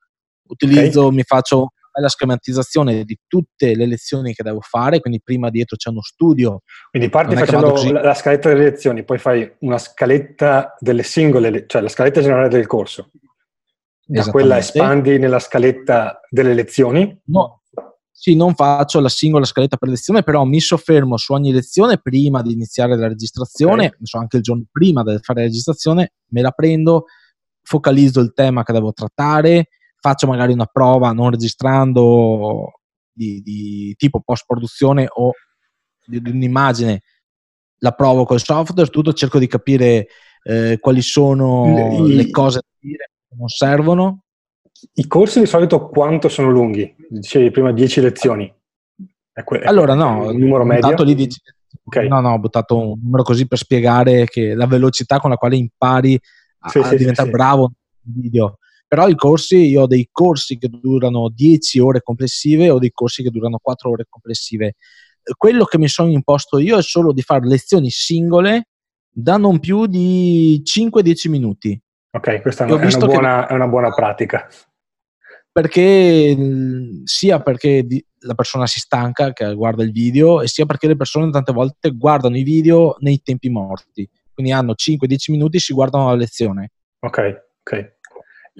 [0.45, 1.17] Utilizzo, okay.
[1.17, 5.91] mi faccio la schematizzazione di tutte le lezioni che devo fare, quindi prima dietro c'è
[5.91, 6.63] uno studio.
[6.89, 11.89] Quindi parti facendo la scaletta delle lezioni, poi fai una scaletta delle singole, cioè la
[11.89, 13.11] scaletta generale del corso.
[14.07, 17.21] Da quella espandi nella scaletta delle lezioni?
[17.27, 17.58] No,
[18.21, 22.43] sì, non faccio la singola scaletta per lezione, però mi soffermo su ogni lezione prima
[22.43, 23.99] di iniziare la registrazione, okay.
[24.03, 27.05] so anche il giorno prima di fare la registrazione, me la prendo,
[27.63, 29.69] focalizzo il tema che devo trattare,
[30.01, 32.81] faccio magari una prova non registrando
[33.13, 35.31] di, di tipo post produzione o
[36.05, 37.03] di, di, un'immagine,
[37.79, 40.09] la provo col software, tutto cerco di capire
[40.43, 44.25] eh, quali sono le, le cose da dire che non servono
[44.95, 46.95] i corsi di solito quanto sono lunghi?
[47.09, 48.53] Dicevi prima 10 lezioni.
[49.33, 51.03] È que- allora no, il numero medio?
[51.03, 51.41] Lì 10...
[51.85, 52.09] okay.
[52.09, 55.57] No, no, ho buttato un numero così per spiegare che la velocità con la quale
[55.57, 56.19] impari
[56.61, 57.73] a, sì, a sì, diventare sì, bravo
[58.05, 58.59] in video.
[58.87, 63.23] Però i corsi, io ho dei corsi che durano 10 ore complessive o dei corsi
[63.23, 64.75] che durano 4 ore complessive.
[65.37, 68.69] Quello che mi sono imposto io è solo di fare lezioni singole
[69.11, 71.81] da non più di 5-10 minuti.
[72.11, 73.53] Ok, questa è una, buona, che...
[73.53, 74.49] è una buona pratica
[75.61, 76.37] perché
[77.03, 77.85] sia perché
[78.21, 81.91] la persona si stanca che guarda il video e sia perché le persone tante volte
[81.91, 84.09] guardano i video nei tempi morti.
[84.33, 86.71] Quindi hanno 5-10 minuti e si guardano la lezione.
[87.01, 87.97] Ok ok.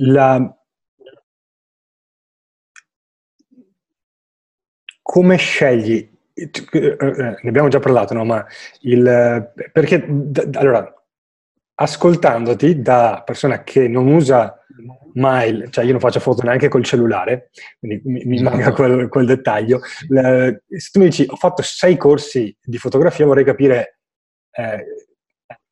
[0.01, 0.57] La...
[5.01, 6.17] come scegli?
[6.35, 6.97] Eh, eh,
[7.43, 8.25] ne abbiamo già parlato no?
[8.25, 8.45] Ma
[8.81, 10.05] il perché
[10.55, 10.93] allora
[11.81, 14.61] ascoltandoti da persona che non usa
[15.15, 19.27] mai, cioè io non faccio foto neanche col cellulare, quindi mi, mi manca quel, quel
[19.27, 19.81] dettaglio.
[20.09, 24.01] Le, se tu mi dici ho fatto sei corsi di fotografia, vorrei capire
[24.51, 24.85] eh,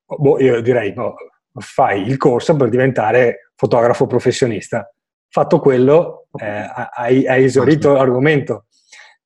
[0.04, 1.14] boh, io direi no,
[1.58, 4.88] fai il corso per diventare fotografo professionista.
[5.28, 8.66] Fatto quello, eh, hai, hai, esaurito l'argomento.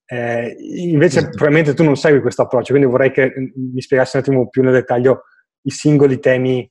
[0.06, 4.48] Eh, invece, probabilmente tu non segui questo approccio, quindi vorrei che mi spiegassi un attimo
[4.48, 5.24] più nel dettaglio
[5.62, 6.68] i singoli temi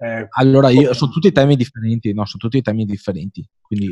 [0.00, 3.44] eh, allora, io, sono tutti temi differenti, no, sono tutti temi differenti.
[3.60, 3.90] Quindi,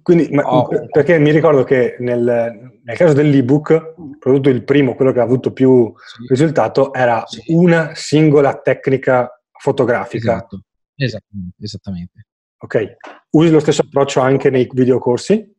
[0.00, 5.10] quindi ma, oh, perché mi ricordo che nel, nel, caso dell'ebook, prodotto il primo, quello
[5.10, 6.26] che ha avuto più sì.
[6.28, 7.42] risultato, era sì.
[7.48, 10.32] una singola tecnica fotografica.
[10.32, 10.62] Esatto,
[10.94, 12.26] esattamente, esattamente.
[12.58, 12.96] Ok,
[13.30, 15.51] usi lo stesso approccio anche nei videocorsi?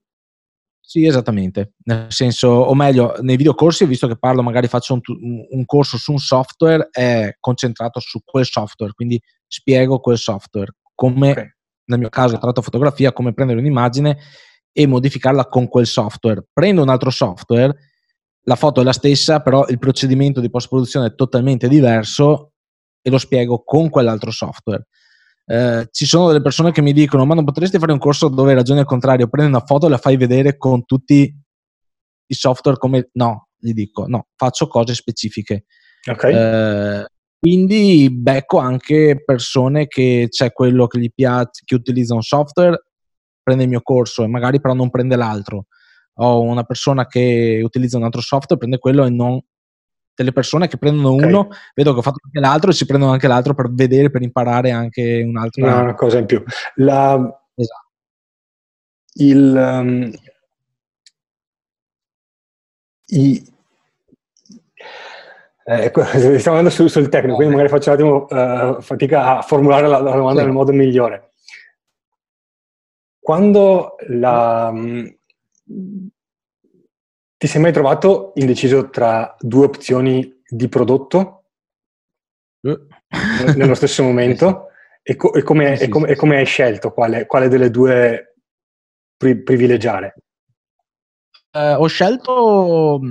[0.86, 1.76] Sì, esattamente.
[1.86, 5.00] Nel senso, o meglio, nei videocorsi, visto che parlo, magari faccio un,
[5.50, 11.32] un corso su un software, è concentrato su quel software, quindi spiego quel software, come
[11.32, 11.54] okay.
[11.86, 14.18] nel mio caso tratto fotografia, come prendere un'immagine
[14.74, 16.46] e modificarla con quel software.
[16.52, 17.74] Prendo un altro software,
[18.44, 22.52] la foto è la stessa, però il procedimento di post produzione è totalmente diverso
[23.02, 24.86] e lo spiego con quell'altro software.
[25.46, 28.54] Eh, ci sono delle persone che mi dicono: Ma non potresti fare un corso dove
[28.54, 31.34] ragioni al contrario, prendi una foto e la fai vedere con tutti
[32.26, 33.10] i software come.
[33.14, 35.66] No, gli dico, no, faccio cose specifiche.
[36.10, 36.34] Okay.
[36.34, 37.06] Eh,
[37.40, 42.86] quindi becco anche persone che c'è quello che gli piace, che utilizza un software,
[43.42, 45.66] prende il mio corso e magari però non prende l'altro.
[46.20, 49.42] Ho una persona che utilizza un altro software, prende quello e non
[50.16, 51.28] delle persone che prendono okay.
[51.28, 54.22] uno, vedo che ho fatto anche l'altro e si prendono anche l'altro per vedere, per
[54.22, 55.66] imparare anche un altro.
[55.66, 56.44] No, una cosa in più.
[56.76, 57.16] La,
[57.56, 57.82] esatto.
[59.16, 60.12] Il, um,
[63.08, 63.54] i,
[65.66, 65.92] eh,
[66.40, 70.00] stiamo andando sul, sul tecnico, quindi magari faccio un attimo uh, fatica a formulare la,
[70.00, 70.46] la domanda sì.
[70.46, 71.32] nel modo migliore.
[73.20, 75.16] Quando la, um,
[77.44, 81.44] ti sei mai trovato indeciso tra due opzioni di prodotto
[82.62, 82.88] uh.
[83.58, 84.68] nello stesso momento?
[85.02, 86.12] E, co- e, come, sì, e, com- sì.
[86.12, 88.36] e, come, hai scelto quale, quale delle due
[89.18, 90.16] pri- privilegiare?
[91.52, 93.08] Eh, ho scelto, mh,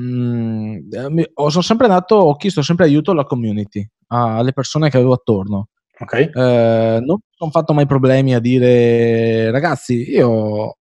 [0.96, 5.12] mm, ho, sono sempre andato, ho chiesto sempre aiuto alla community, alle persone che avevo
[5.12, 5.68] attorno.
[5.98, 6.30] Okay.
[6.34, 10.78] Eh, non sono fatto mai problemi a dire ragazzi, io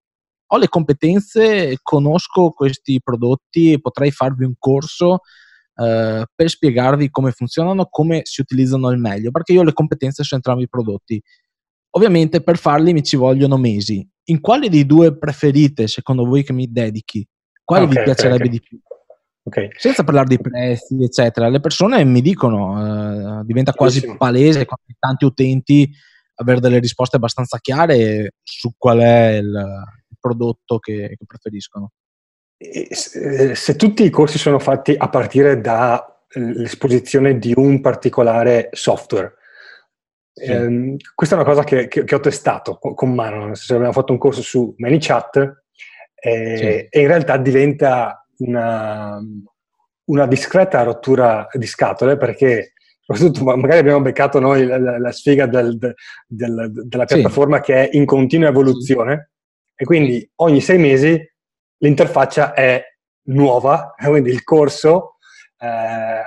[0.54, 5.20] ho le competenze, conosco questi prodotti, potrei farvi un corso
[5.76, 10.22] eh, per spiegarvi come funzionano, come si utilizzano al meglio, perché io ho le competenze
[10.22, 11.20] su entrambi i prodotti.
[11.94, 14.06] Ovviamente per farli mi ci vogliono mesi.
[14.24, 17.26] In quale dei due preferite, secondo voi, che mi dedichi?
[17.64, 18.78] Quale okay, vi piacerebbe okay, di più?
[19.44, 19.70] Okay.
[19.76, 25.24] Senza parlare di prezzi, eccetera, le persone mi dicono, eh, diventa quasi palese con tanti
[25.24, 25.90] utenti
[26.34, 29.84] avere delle risposte abbastanza chiare su qual è il,
[30.22, 31.90] prodotto che, che preferiscono.
[32.56, 39.34] Se, se tutti i corsi sono fatti a partire dall'esposizione di un particolare software,
[40.32, 40.50] sì.
[40.50, 43.74] ehm, questa è una cosa che, che, che ho testato con, con, mano, nel senso
[43.74, 45.64] abbiamo fatto un corso su ManyChat
[46.14, 46.64] eh, sì.
[46.64, 49.20] e in realtà diventa una,
[50.04, 55.46] una discreta rottura di scatole perché soprattutto magari abbiamo beccato noi la, la, la sfiga
[55.46, 55.94] del, del,
[56.26, 57.62] del, della piattaforma sì.
[57.62, 59.31] che è in continua evoluzione
[59.82, 61.20] e quindi ogni sei mesi
[61.78, 62.80] l'interfaccia è
[63.24, 65.16] nuova, quindi il corso
[65.58, 66.22] eh,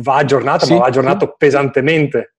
[0.00, 2.36] va aggiornato, sì, ma va aggiornato pesantemente.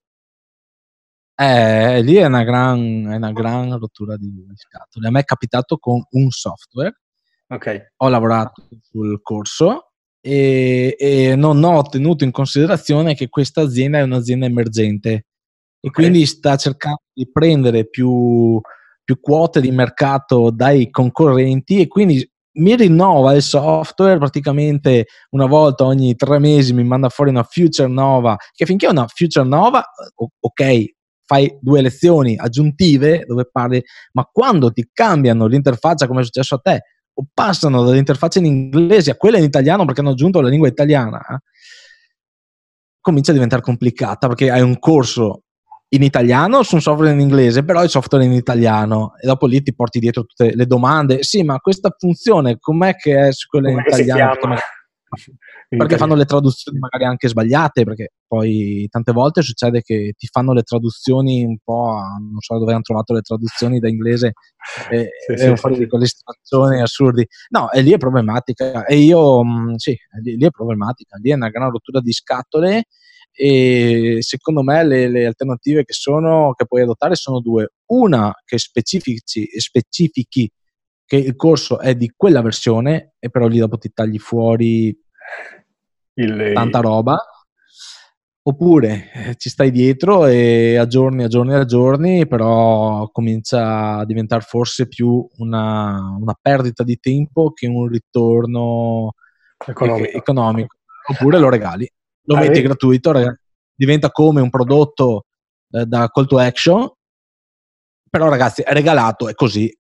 [1.36, 5.08] Eh, lì è una, gran, è una gran rottura di scatole.
[5.08, 7.00] A me è capitato con un software.
[7.48, 7.92] Okay.
[7.98, 14.02] Ho lavorato sul corso e, e, non ho tenuto in considerazione che questa azienda è
[14.02, 15.92] un'azienda emergente e okay.
[15.92, 18.60] quindi sta cercando di prendere più,
[19.04, 25.86] più quote di mercato dai concorrenti e quindi mi rinnova il software praticamente una volta
[25.86, 29.84] ogni tre mesi mi manda fuori una future nova che finché è una future nova
[30.40, 30.86] ok
[31.26, 36.60] fai due lezioni aggiuntive dove parli ma quando ti cambiano l'interfaccia come è successo a
[36.60, 36.82] te
[37.16, 41.22] o passano dall'interfaccia in inglese a quella in italiano perché hanno aggiunto la lingua italiana
[43.00, 45.44] comincia a diventare complicata perché hai un corso
[45.94, 49.62] in italiano su un software in inglese, però il software in italiano e dopo lì
[49.62, 51.24] ti porti dietro tutte le domande.
[51.24, 54.56] Sì, ma questa funzione com'è che è su quella in italiano?
[55.70, 60.54] Perché, fanno le traduzioni magari anche sbagliate, perché poi tante volte succede che ti fanno
[60.54, 64.34] le traduzioni un po', a, non so dove hanno trovato le traduzioni da inglese
[64.90, 65.82] e, sì, sì, fuori sì.
[65.82, 67.26] di quelle situazioni assurdi.
[67.50, 68.86] No, e lì è problematica.
[68.86, 72.86] E io, mh, sì, lì, lì è problematica, lì è una gran rottura di scatole
[73.36, 77.74] e secondo me le, le, alternative che, sono, che puoi adottare sono due.
[77.88, 80.50] Una che specifici, specifichi
[81.06, 84.98] che il corso è di quella versione e però lì dopo ti tagli fuori
[86.16, 87.20] il, tanta roba
[88.46, 95.26] oppure eh, ci stai dietro e aggiorni, aggiorni, aggiorni, però comincia a diventare forse più
[95.38, 99.14] una, una perdita di tempo che un ritorno
[99.66, 100.18] economico.
[100.18, 100.78] Economico.
[101.08, 101.90] Oppure lo regali,
[102.24, 102.64] lo ah, metti vedi?
[102.64, 103.42] gratuito, ragazzi.
[103.76, 105.26] diventa come un prodotto
[105.72, 106.92] eh, da call to action,
[108.10, 109.76] però ragazzi è regalato, è così.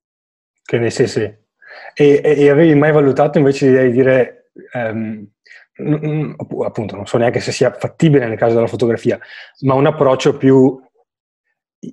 [0.62, 1.22] Che ne sì, sì.
[1.22, 1.42] E,
[1.96, 4.50] e, e avevi mai valutato invece di dire...
[4.74, 5.28] Um,
[5.76, 9.20] appunto non so neanche se sia fattibile nel caso della fotografia,
[9.62, 10.80] ma un approccio più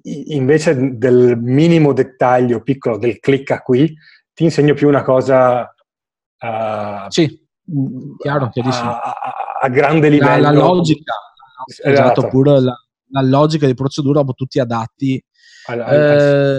[0.03, 3.93] invece del minimo dettaglio piccolo del clicca qui,
[4.35, 5.75] ti insegno più una cosa
[6.41, 7.40] uh, sì,
[8.19, 9.17] chiaro, a, a,
[9.63, 10.41] a, grande livello.
[10.41, 11.15] La, la logica,
[11.67, 12.75] esatto, esatto pure la,
[13.11, 15.23] la, logica di procedura, tutti adatti.
[15.67, 16.59] All, all, eh,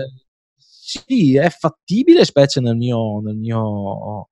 [0.57, 4.27] sì, è fattibile, specie nel mio, nel mio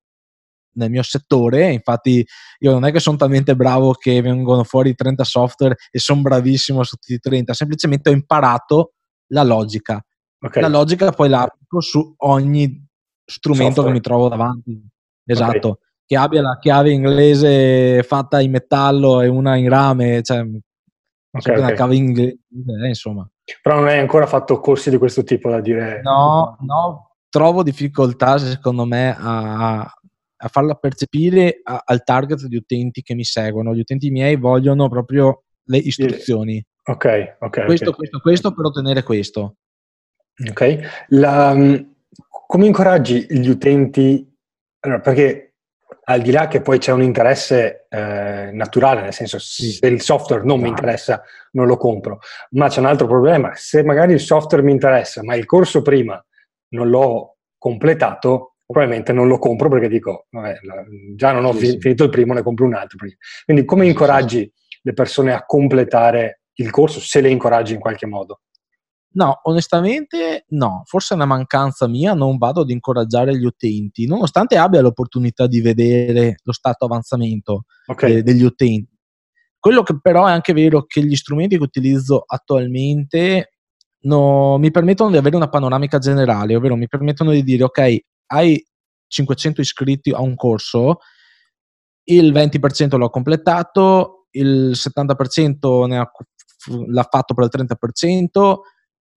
[0.72, 2.26] nel mio settore, infatti
[2.60, 6.84] io non è che sono talmente bravo che vengono fuori 30 software e sono bravissimo
[6.84, 8.94] su tutti i 30, semplicemente ho imparato
[9.28, 10.02] la logica.
[10.42, 10.62] Okay.
[10.62, 12.88] La logica poi la applico su ogni
[13.26, 13.90] strumento software.
[13.90, 14.82] che mi trovo davanti.
[15.26, 15.68] Esatto.
[15.68, 15.88] Okay.
[16.10, 20.44] Che abbia la chiave inglese fatta in metallo e una in rame, cioè
[21.30, 22.40] okay, una chiave inglese,
[22.82, 23.30] eh, insomma.
[23.62, 26.02] Però non hai ancora fatto corsi di questo tipo da dire...
[26.02, 33.04] No, no, trovo difficoltà secondo me a, a farla percepire a, al target di utenti
[33.04, 33.76] che mi seguono.
[33.76, 36.66] Gli utenti miei vogliono proprio le istruzioni.
[36.86, 37.66] Ok, ok.
[37.66, 37.98] Questo, okay.
[37.98, 39.58] questo, questo per ottenere questo.
[40.50, 41.06] Ok.
[41.10, 41.76] La, mm,
[42.48, 44.28] come incoraggi gli utenti?
[44.80, 45.49] Allora, perché
[46.10, 50.44] al di là che poi c'è un interesse eh, naturale, nel senso se il software
[50.44, 52.20] non mi interessa non lo compro,
[52.52, 56.24] ma c'è un altro problema, se magari il software mi interessa ma il corso prima
[56.70, 60.60] non l'ho completato, probabilmente non lo compro perché dico, vabbè,
[61.16, 62.98] già non ho finito il primo, ne compro un altro.
[62.98, 63.16] Prima.
[63.46, 68.42] Quindi come incoraggi le persone a completare il corso, se le incoraggi in qualche modo?
[69.12, 74.56] No, onestamente no, forse è una mancanza mia, non vado ad incoraggiare gli utenti, nonostante
[74.56, 78.16] abbia l'opportunità di vedere lo stato avanzamento okay.
[78.16, 78.96] de- degli utenti.
[79.60, 83.54] Quello che però è anche vero che gli strumenti che utilizzo attualmente
[84.02, 88.64] no, mi permettono di avere una panoramica generale, ovvero mi permettono di dire ok, hai
[89.08, 91.00] 500 iscritti a un corso,
[92.06, 96.12] il 20% l'ho completato, il 70% ne ha,
[96.88, 98.60] l'ha fatto per il 30%,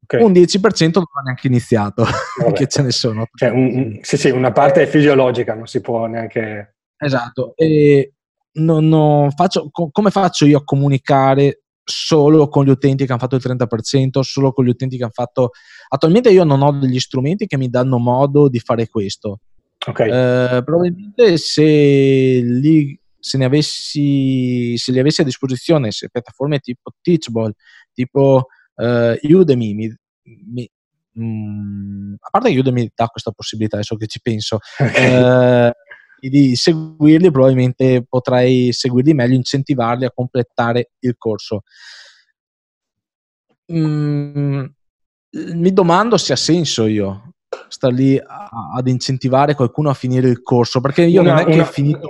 [0.03, 0.23] okay.
[0.23, 2.05] un 10% non ha neanche iniziato,
[2.53, 3.27] che ce ne sono.
[3.35, 6.77] Cioè, un, sì, sì, una parte è fisiologica, non si può neanche...
[6.97, 8.15] Esatto, e
[8.55, 13.21] non, non faccio, co- come faccio io a comunicare solo con gli utenti che hanno
[13.21, 15.51] fatto il 30%, solo con gli utenti che hanno fatto...
[15.89, 19.41] Attualmente io non ho degli strumenti che mi danno modo di fare questo.
[19.85, 20.09] Okay.
[20.09, 26.93] Eh, probabilmente se li, se, ne avessi, se li avessi a disposizione, se piattaforme tipo
[27.01, 27.55] Teachable,
[27.93, 29.97] tipo uh, Udemy, mi,
[30.53, 30.71] mi,
[31.13, 35.73] mh, mm, a parte che Udemy dà questa possibilità, adesso che ci penso, eh,
[36.19, 41.63] di seguirli, probabilmente potrei seguirli meglio, incentivarli a completare il corso.
[43.73, 44.65] Mm,
[45.55, 47.33] mi domando se ha senso io
[47.69, 51.45] star lì a, ad incentivare qualcuno a finire il corso, perché io una, non è
[51.45, 51.65] che una...
[51.65, 52.09] finito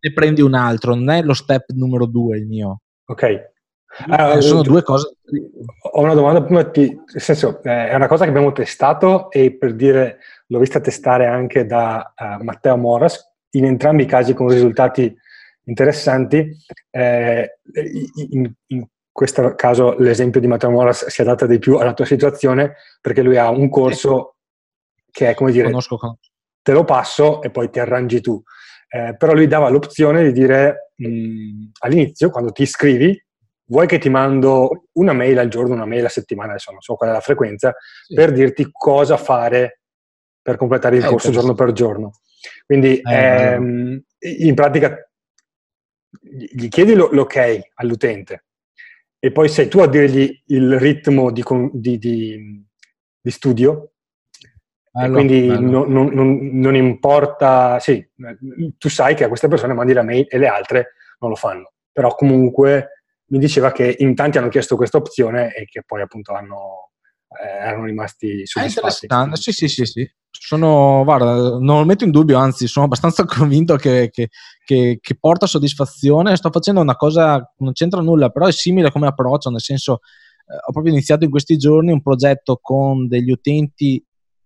[0.00, 2.82] ne prendi un altro, non è lo step numero due il mio.
[3.06, 3.56] Ok.
[4.06, 5.16] Uh, sono due cose.
[5.92, 9.56] Ho una domanda prima, ti, nel senso, eh, è una cosa che abbiamo testato e
[9.56, 14.48] per dire l'ho vista testare anche da uh, Matteo Moras, in entrambi i casi con
[14.48, 15.14] risultati
[15.64, 16.56] interessanti.
[16.90, 17.58] Eh,
[18.30, 18.86] in, in,
[19.18, 23.36] questo caso l'esempio di Matteo Moras si adatta di più alla tua situazione perché lui
[23.36, 24.36] ha un corso
[25.10, 26.30] che è come dire, conosco, conosco.
[26.62, 28.40] te lo passo e poi ti arrangi tu.
[28.88, 33.20] Eh, però lui dava l'opzione di dire mh, all'inizio, quando ti iscrivi,
[33.68, 36.94] vuoi che ti mando una mail al giorno, una mail a settimana, adesso non so
[36.94, 38.14] qual è la frequenza, sì.
[38.14, 39.80] per dirti cosa fare
[40.40, 42.12] per completare il eh, corso giorno per giorno.
[42.64, 44.96] Quindi eh, ehm, in pratica
[46.20, 48.44] gli chiedi l'ok all'utente
[49.18, 52.66] e poi sei tu a dirgli il ritmo di, di, di,
[53.20, 53.92] di studio.
[54.90, 58.08] Bello, quindi non, non, non, importa, sì,
[58.78, 61.72] tu sai che a queste persone mandi la mail e le altre non lo fanno,
[61.92, 62.97] però comunque
[63.28, 66.90] mi diceva che in tanti hanno chiesto questa opzione e che poi appunto hanno,
[67.40, 69.06] eh, erano rimasti soddisfatti.
[69.06, 70.10] È sì, sì, sì, sì.
[70.30, 74.28] Sono, guarda, non lo metto in dubbio, anzi sono abbastanza convinto che, che,
[74.64, 76.36] che, che, porta soddisfazione.
[76.36, 80.00] Sto facendo una cosa, non c'entra nulla, però è simile come approccio, nel senso
[80.46, 84.02] eh, ho proprio iniziato in questi giorni un progetto con degli utenti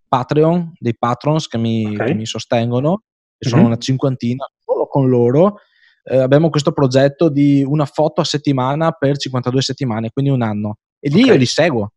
[0.09, 2.14] Patreon, dei patrons che mi, okay.
[2.14, 3.05] mi sostengono,
[3.39, 3.70] che sono mm-hmm.
[3.70, 5.59] una cinquantina, solo con loro,
[6.05, 10.78] eh, abbiamo questo progetto di una foto a settimana per 52 settimane, quindi un anno.
[10.98, 11.32] E lì okay.
[11.32, 11.92] io li seguo.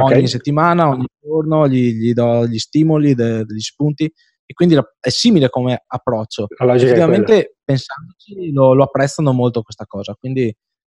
[0.00, 0.26] Ogni okay.
[0.26, 5.48] settimana, ogni giorno gli, gli do gli stimoli, de, degli spunti e quindi è simile
[5.48, 6.46] come approccio.
[6.48, 10.14] Effettivamente, pensandoci, lo, lo, apprezzano molto questa cosa.
[10.14, 10.54] Quindi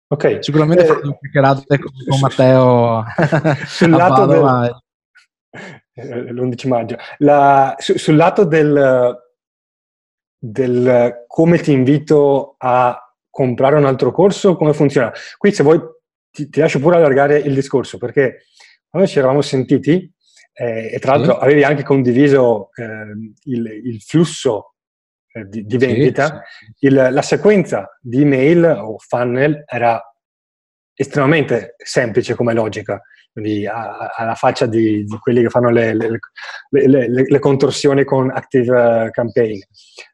[0.08, 0.44] okay.
[0.44, 3.04] sicuramente eh, farò due chiacchierate con, con Matteo
[3.66, 4.82] sul lato del,
[5.96, 6.98] eh, l'11 maggio.
[7.18, 9.18] La, su, sul lato del,
[10.44, 15.12] del come ti invito a comprare un altro corso, come funziona?
[15.38, 15.80] Qui se vuoi
[16.32, 18.46] ti, ti lascio pure allargare il discorso perché
[18.90, 20.12] quando ci eravamo sentiti
[20.54, 21.44] eh, e tra l'altro sì.
[21.44, 22.86] avevi anche condiviso eh,
[23.52, 24.74] il, il, flusso
[25.32, 26.86] eh, di, di, vendita, sì, sì.
[26.88, 30.02] Il, la sequenza di email o funnel era
[30.94, 33.00] estremamente semplice come logica
[33.32, 36.20] quindi alla faccia di, di, quelli che fanno le, le,
[36.70, 39.60] le, le contorsioni con Active Campaign.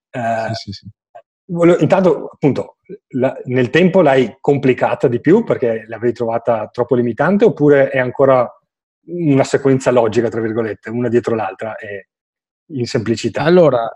[0.09, 0.87] Eh, sì, sì, sì.
[1.79, 2.77] Intanto, appunto,
[3.09, 8.49] la, nel tempo l'hai complicata di più perché l'avevi trovata troppo limitante oppure è ancora
[9.05, 12.09] una sequenza logica, tra virgolette, una dietro l'altra e
[12.73, 13.43] in semplicità?
[13.43, 13.89] Allora,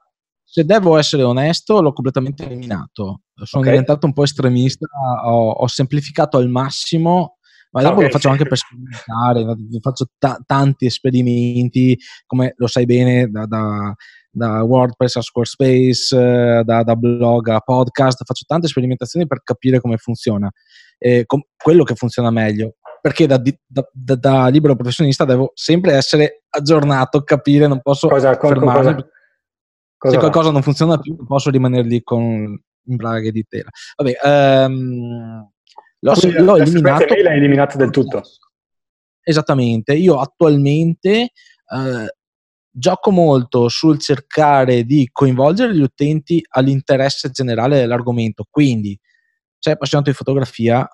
[0.43, 3.21] se devo essere onesto, l'ho completamente eliminato.
[3.33, 3.73] Sono okay.
[3.73, 4.85] diventato un po' estremista,
[5.25, 7.37] ho, ho semplificato al massimo
[7.71, 8.05] ma dopo okay.
[8.05, 13.93] lo faccio anche per sperimentare, faccio t- tanti esperimenti, come lo sai bene, da, da,
[14.29, 19.79] da WordPress a Squarespace, eh, da, da, blog a podcast, faccio tante sperimentazioni per capire
[19.79, 20.49] come funziona,
[20.97, 26.43] eh, com- quello che funziona meglio, perché da, da, da, libero professionista devo sempre essere
[26.49, 28.83] aggiornato, capire, non posso cosa, fermarmi.
[28.83, 29.09] Cosa,
[29.97, 33.69] cosa Se qualcosa non funziona più, non posso rimanere lì con in braghe di tela.
[33.95, 35.49] Vabbè, um,
[36.03, 37.05] L'ho, Quindi, l'ho eliminato.
[37.13, 38.21] L'hai eliminato del tutto.
[39.23, 39.93] Esattamente.
[39.93, 41.31] Io attualmente
[41.73, 42.15] eh,
[42.71, 48.45] gioco molto sul cercare di coinvolgere gli utenti all'interesse generale dell'argomento.
[48.49, 48.97] Quindi,
[49.57, 50.87] sei appassionato di fotografia,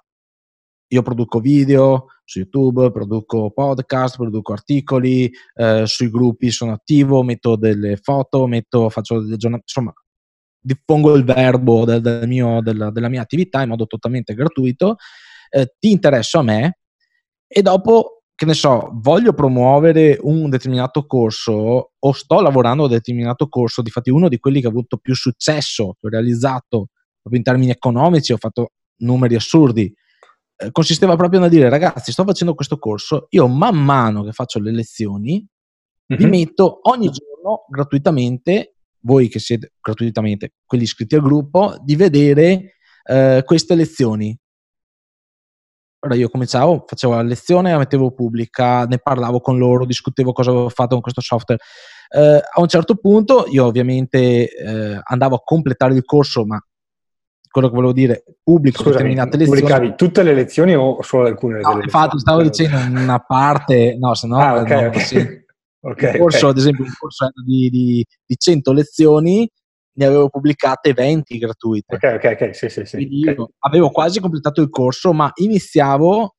[0.89, 7.55] io produco video su YouTube, produco podcast, produco articoli, eh, sui gruppi sono attivo, metto
[7.55, 9.93] delle foto, metto, faccio delle giornate, insomma,
[10.68, 14.97] diffongo il verbo del, del mio, del, della mia attività in modo totalmente gratuito,
[15.49, 16.80] eh, ti interesso a me
[17.47, 22.91] e dopo, che ne so, voglio promuovere un determinato corso o sto lavorando a un
[22.91, 26.89] determinato corso, difatti uno di quelli che ha avuto più successo, che ho realizzato
[27.22, 29.91] proprio in termini economici, ho fatto numeri assurdi,
[30.57, 34.59] eh, consisteva proprio nel dire ragazzi sto facendo questo corso, io man mano che faccio
[34.59, 35.45] le lezioni
[36.13, 36.22] mm-hmm.
[36.22, 42.73] vi metto ogni giorno gratuitamente voi che siete gratuitamente, quelli iscritti al gruppo, di vedere
[43.03, 44.37] eh, queste lezioni.
[45.99, 50.51] Allora io cominciavo, facevo la lezione, la mettevo pubblica, ne parlavo con loro, discutevo cosa
[50.51, 51.61] avevo fatto con questo software.
[52.09, 56.61] Eh, a un certo punto io ovviamente eh, andavo a completare il corso, ma
[57.49, 59.61] quello che volevo dire, pubblico Scusami, determinate lezioni.
[59.61, 61.61] Pubblicavi tutte le lezioni o solo alcune?
[61.61, 64.37] No, infatti stavo dicendo una parte, no, se no...
[64.37, 65.01] Ah, okay, no, okay.
[65.01, 65.45] Sì.
[65.89, 66.49] Okay, un corso, okay.
[66.49, 69.49] ad esempio, un corso di, di, di, 100 lezioni,
[69.93, 71.95] ne avevo pubblicate 20 gratuite.
[71.95, 72.95] Ok, ok, ok, sì, sì, sì.
[72.97, 73.07] Okay.
[73.07, 76.35] Io avevo quasi completato il corso, ma iniziavo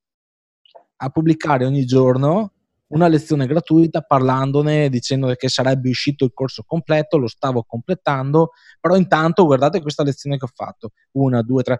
[0.96, 2.52] a pubblicare ogni giorno
[2.88, 8.96] una lezione gratuita parlandone, dicendo che sarebbe uscito il corso completo, lo stavo completando, però
[8.96, 11.78] intanto guardate questa lezione che ho fatto, una, due, tre.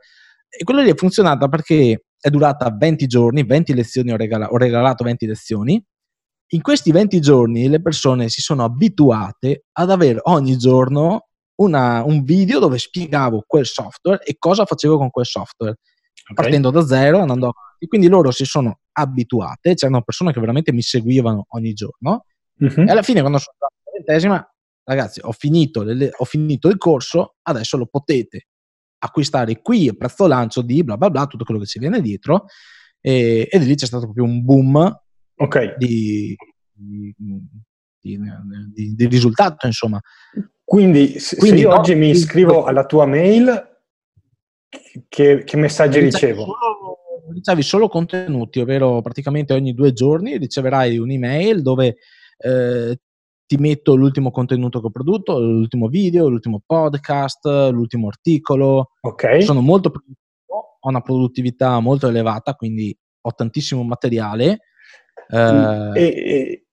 [0.49, 4.57] E quello lì è funzionata perché è durata 20 giorni, 20 lezioni ho, regala- ho
[4.57, 5.83] regalato 20 lezioni,
[6.53, 12.23] in questi 20 giorni le persone si sono abituate ad avere ogni giorno una, un
[12.23, 16.35] video dove spiegavo quel software e cosa facevo con quel software, okay.
[16.35, 17.87] partendo da zero, andando avanti.
[17.87, 22.25] Quindi loro si sono abituate, c'erano persone che veramente mi seguivano ogni giorno
[22.59, 22.85] uh-huh.
[22.87, 26.79] e alla fine quando sono arrivato alla ventesima, ragazzi, ho finito, le, ho finito il
[26.79, 28.47] corso, adesso lo potete
[29.01, 32.47] acquistare qui a prezzo lancio di bla bla bla, tutto quello che ci viene dietro
[33.01, 34.97] e, e lì c'è stato proprio un boom
[35.39, 35.75] okay.
[35.77, 36.37] di,
[36.73, 37.15] di,
[38.01, 40.01] di, di, risultato, insomma.
[40.65, 43.77] Quindi, se, Quindi, se io no, oggi mi iscrivo alla tua mail,
[45.09, 46.43] che, che messaggi ricevo?
[46.43, 51.97] Solo, ricevi solo contenuti, ovvero praticamente ogni due giorni riceverai un'email dove
[52.39, 52.99] eh,
[53.47, 58.91] ti metto l'ultimo contenuto che ho prodotto, l'ultimo video, l'ultimo podcast, l'ultimo articolo.
[59.01, 59.43] Ok.
[59.43, 64.61] Sono molto produttivo, ho una produttività molto elevata, quindi ho tantissimo materiale
[65.29, 66.67] Uh, e, e,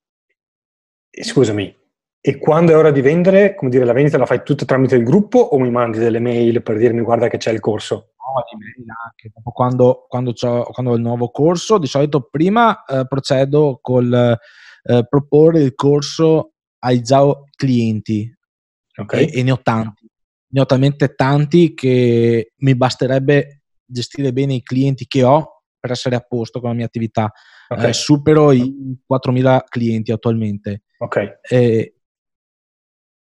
[1.10, 1.76] e, scusami,
[2.22, 5.04] e quando è ora di vendere, come dire, la vendita la fai tutta tramite il
[5.04, 8.14] gruppo o mi mandi delle mail per dirmi guarda che c'è il corso?
[8.18, 9.32] No, email anche.
[9.34, 15.06] Dopo quando, quando, quando, ho il nuovo corso, di solito prima eh, procedo col eh,
[15.08, 17.22] proporre il corso ai già
[17.56, 18.32] clienti
[18.96, 19.28] okay.
[19.28, 20.08] e, e, ne ho tanti.
[20.48, 26.16] ne ho talmente tanti che mi basterebbe gestire bene i clienti che ho per essere
[26.16, 27.32] a posto con la mia attività.
[27.68, 27.90] Okay.
[27.90, 30.84] Eh, supero i 4.000 clienti attualmente.
[30.98, 31.40] Ok.
[31.50, 31.96] Eh,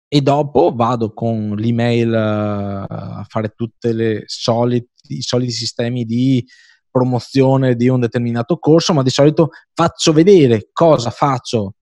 [0.09, 6.45] e dopo vado con l'email uh, a fare tutti i soliti sistemi di
[6.89, 11.73] promozione di un determinato corso, ma di solito faccio vedere cosa faccio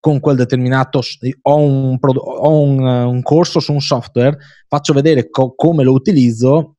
[0.00, 1.00] con quel determinato,
[1.42, 4.38] ho un, ho un, un corso su un software,
[4.68, 6.75] faccio vedere co- come lo utilizzo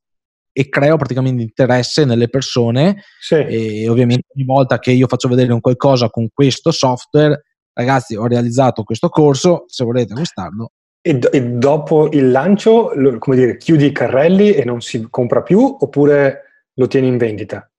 [0.60, 3.36] e creo praticamente interesse nelle persone sì.
[3.36, 7.44] e ovviamente ogni volta che io faccio vedere un qualcosa con questo software
[7.74, 13.20] ragazzi ho realizzato questo corso se volete acquistarlo e, do- e dopo il lancio lo,
[13.20, 17.70] come dire chiudi i carrelli e non si compra più oppure lo tieni in vendita?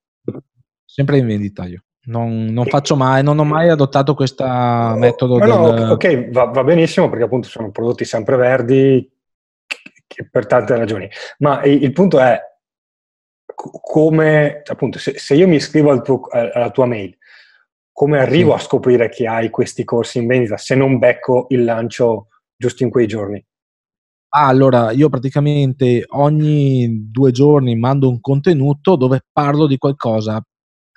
[0.84, 4.42] sempre in vendita io non, non faccio mai, non ho mai adottato questo
[4.96, 5.36] metodo.
[5.36, 5.90] No, del...
[5.90, 9.06] ok, va, va, benissimo perché appunto sono prodotti sempre verdi
[10.30, 11.06] per tante ragioni.
[11.40, 12.40] Ma il, il punto è
[13.58, 17.16] come, appunto, se, se io mi iscrivo al tuo, alla tua mail,
[17.92, 18.56] come arrivo sì.
[18.56, 22.90] a scoprire che hai questi corsi in vendita se non becco il lancio giusto in
[22.90, 23.44] quei giorni?
[24.30, 30.40] Ah, allora, io praticamente ogni due giorni mando un contenuto dove parlo di qualcosa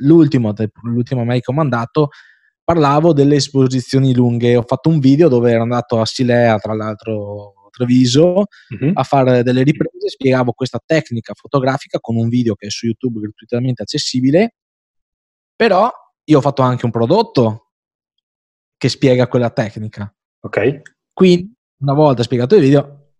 [0.03, 0.53] l'ultimo,
[0.83, 2.09] l'ultimo mail che ho mandato
[2.63, 4.55] parlavo delle esposizioni lunghe.
[4.55, 8.91] Ho fatto un video dove ero andato a Silea, tra l'altro Treviso, uh-huh.
[8.93, 10.09] a fare delle riprese.
[10.09, 14.55] Spiegavo questa tecnica fotografica con un video che è su YouTube gratuitamente accessibile.
[15.55, 15.91] Però
[16.23, 17.71] io ho fatto anche un prodotto
[18.77, 20.13] che spiega quella tecnica.
[20.41, 20.81] Ok.
[21.13, 23.13] Quindi, una volta spiegato il video,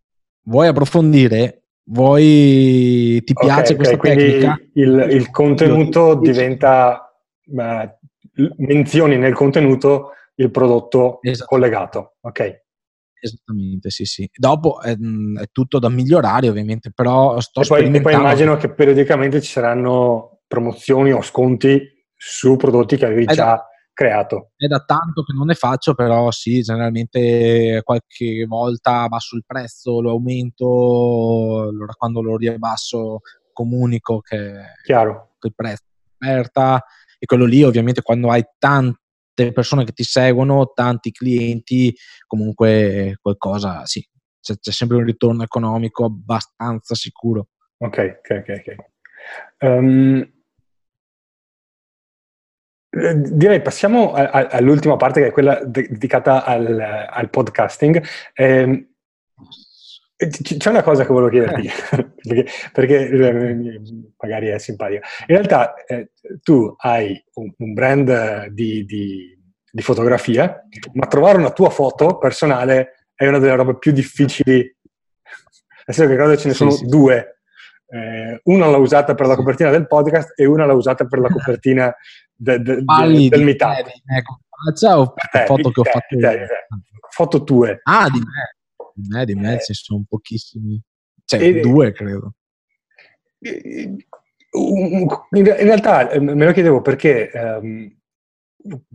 [0.43, 4.15] vuoi approfondire Vuoi, ti piace okay, questa okay.
[4.15, 4.59] tecnica?
[4.73, 7.11] Il, il contenuto diventa,
[7.43, 7.97] beh,
[8.57, 12.61] menzioni nel contenuto il prodotto collegato, ok?
[13.23, 14.27] Esattamente, sì, sì.
[14.33, 18.73] Dopo è, è, tutto da migliorare ovviamente, però sto e poi, e poi immagino che
[18.73, 21.79] periodicamente ci saranno promozioni o sconti
[22.15, 24.53] su prodotti che avevi è già da, creato.
[24.55, 30.01] È da tanto che non ne faccio, però sì, generalmente qualche volta basso il prezzo,
[30.01, 33.19] lo aumento, allora quando lo riabbasso
[33.53, 34.51] comunico che,
[34.83, 35.35] Chiaro.
[35.37, 35.83] che il prezzo
[36.17, 36.83] è aperta
[37.19, 38.43] e quello lì ovviamente quando hai
[39.33, 41.95] tante persone che ti seguono, tanti clienti,
[42.27, 44.05] comunque qualcosa, sì,
[44.39, 47.47] c'è, c'è sempre un ritorno economico abbastanza sicuro.
[47.77, 48.59] Ok, ok, ok.
[48.59, 48.75] okay.
[49.59, 50.29] Um,
[52.89, 56.79] direi passiamo a, a, all'ultima parte che è quella dedicata al,
[57.09, 58.03] al podcasting.
[58.33, 58.85] Eh,
[60.29, 61.69] c'è una cosa che volevo chiederti,
[62.21, 63.81] perché, perché, eh,
[64.17, 65.07] magari è simpatica.
[65.27, 66.11] In realtà eh,
[66.41, 69.37] tu hai un, un brand di, di,
[69.71, 70.63] di, fotografia,
[70.93, 74.57] ma trovare una tua foto personale è una delle robe più difficili.
[74.57, 76.85] Nel senso che credo ce ne sono sì.
[76.85, 77.41] due.
[77.87, 81.29] Eh, una l'ho usata per la copertina del podcast e una l'ho usata per la
[81.29, 81.93] copertina
[82.33, 83.87] de, de, de, del meetup.
[84.15, 84.39] Ecco,
[84.77, 86.47] ciao, te, foto che ho fatto te, te,
[87.09, 87.79] foto tue.
[87.83, 88.60] Ah, di me.
[88.93, 89.61] Di me, di me, eh.
[89.61, 90.81] ci sono pochissimi.
[91.25, 92.35] Cioè, e, due credo.
[93.39, 94.03] In
[95.33, 97.97] realtà eh, me lo chiedevo perché um,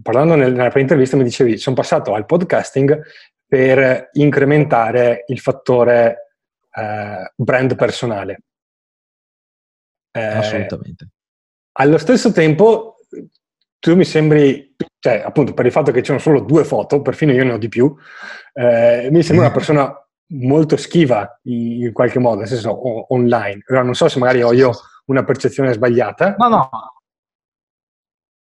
[0.02, 3.02] parlando nella prima intervista mi dicevi sono passato al podcasting
[3.46, 6.36] per incrementare il fattore
[6.74, 8.42] uh, brand personale.
[10.10, 11.08] Eh, Assolutamente.
[11.78, 12.95] Allo stesso tempo
[13.90, 17.30] tu mi sembri, cioè appunto per il fatto che ci sono solo due foto, perfino
[17.32, 17.94] io ne ho di più,
[18.52, 19.94] eh, mi sembra una persona
[20.30, 23.62] molto schiva in qualche modo, nel senso o, online.
[23.70, 24.72] Ora non so se magari ho io
[25.06, 26.34] una percezione sbagliata.
[26.36, 26.70] No, no.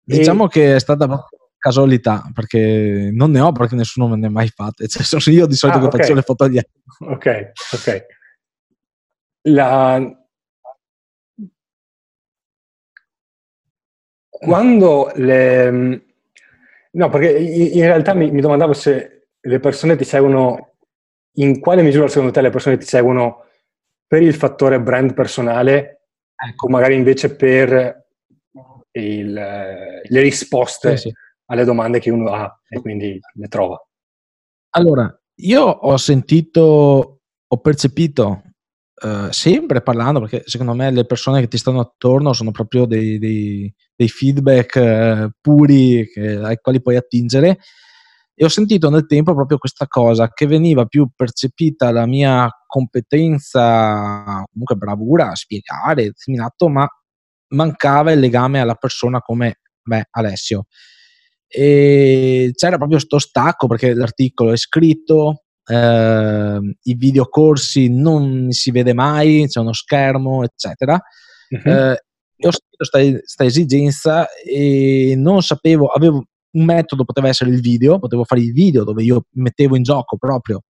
[0.05, 1.27] Diciamo che è stata
[1.57, 4.87] casualità, perché non ne ho perché nessuno me ne ha mai fatte.
[4.87, 5.99] Cioè, sono io di solito ah, che okay.
[5.99, 6.81] faccio le foto agli altri.
[6.99, 8.05] Ok, ok.
[9.47, 10.22] La,
[14.43, 16.01] quando le...
[16.91, 20.75] No, perché in realtà mi, mi, domandavo se le persone ti seguono,
[21.37, 23.45] in quale misura secondo te le persone ti seguono
[24.05, 26.03] per il fattore brand personale
[26.35, 26.67] ecco.
[26.67, 28.05] o magari invece per
[28.91, 31.15] il, le risposte sì, sì.
[31.47, 33.83] alle domande che uno ha e quindi le trova.
[34.75, 38.43] Allora, io ho sentito, ho percepito
[39.03, 43.19] Uh, sempre parlando, perché secondo me le persone che ti stanno attorno sono proprio dei,
[43.19, 47.59] dei, dei feedback uh, puri che, ai quali puoi attingere.
[48.35, 54.43] E ho sentito nel tempo proprio questa cosa, che veniva più percepita la mia competenza,
[54.51, 56.87] comunque bravura a spiegare, determinato, ma
[57.49, 60.65] mancava il legame alla persona come me, Alessio.
[61.47, 68.93] E c'era proprio questo stacco perché l'articolo è scritto, eh, i videocorsi non si vede
[68.93, 70.99] mai, c'è uno schermo, eccetera.
[71.49, 71.71] Uh-huh.
[71.71, 72.03] Eh,
[72.43, 77.99] e ho sentito questa esigenza e non sapevo, avevo un metodo, poteva essere il video,
[77.99, 80.63] potevo fare i video dove io mettevo in gioco proprio,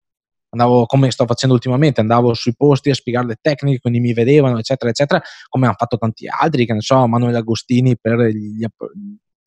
[0.50, 4.60] andavo come sto facendo ultimamente, andavo sui posti a spiegare le tecniche, quindi mi vedevano,
[4.60, 8.64] eccetera, eccetera, come hanno fatto tanti altri, che ne so, Manuel Agostini per gli,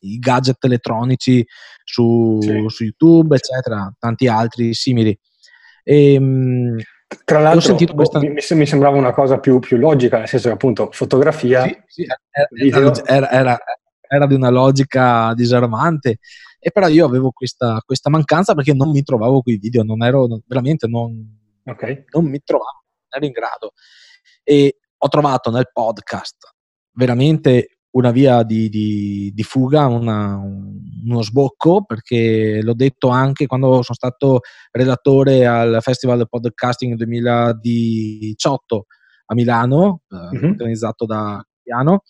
[0.00, 1.46] i gadget elettronici
[1.84, 2.64] su, sì.
[2.66, 5.16] su, YouTube, eccetera, tanti altri simili.
[5.84, 6.76] E, ehm,
[7.24, 8.18] tra l'altro, questa...
[8.18, 12.06] mi, mi, sembrava una cosa più, più, logica, nel senso che appunto fotografia, sì, sì,
[12.70, 13.58] era, era, era,
[14.00, 16.18] era, di una logica disarmante.
[16.58, 20.26] E però io avevo questa, questa mancanza perché non mi trovavo quei video, non ero
[20.46, 21.14] veramente, non,
[21.64, 22.04] okay.
[22.10, 23.72] non mi trovavo, non ero in grado.
[24.42, 26.54] E ho trovato nel podcast
[26.90, 30.36] veramente una via di, di, di fuga, una,
[31.06, 34.40] uno sbocco, perché l'ho detto anche quando sono stato
[34.70, 38.86] relatore al Festival Podcasting 2018
[39.26, 40.50] a Milano, mm-hmm.
[40.50, 42.02] organizzato da Piano.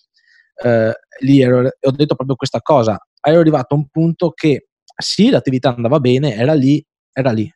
[0.62, 2.99] Eh, lì ero, ho detto proprio questa cosa.
[3.20, 7.51] Ero arrivato a un punto che sì, l'attività andava bene, era lì, era lì.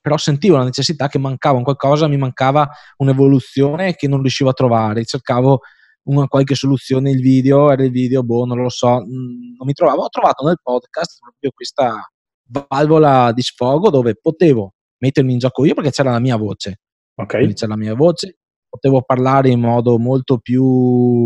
[0.00, 2.68] Però sentivo la necessità che mancava un qualcosa, mi mancava
[2.98, 5.04] un'evoluzione che non riuscivo a trovare.
[5.04, 5.60] Cercavo
[6.04, 9.72] una qualche soluzione il video, era il video, boh, non lo so, mm, non mi
[9.72, 10.02] trovavo.
[10.02, 12.08] Ho trovato nel podcast proprio questa
[12.46, 16.80] valvola di sfogo dove potevo mettermi in gioco io perché c'era la mia voce.
[17.14, 17.36] Ok.
[17.36, 18.38] Quindi c'era la mia voce,
[18.68, 20.64] potevo parlare in modo molto più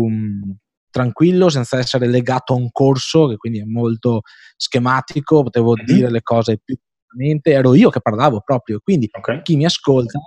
[0.07, 0.51] mm,
[0.89, 4.21] tranquillo, senza essere legato a un corso, che quindi è molto
[4.55, 5.85] schematico, potevo mm-hmm.
[5.85, 6.75] dire le cose più
[7.09, 9.41] chiaramente, ero io che parlavo proprio, quindi okay.
[9.41, 10.19] chi mi ascolta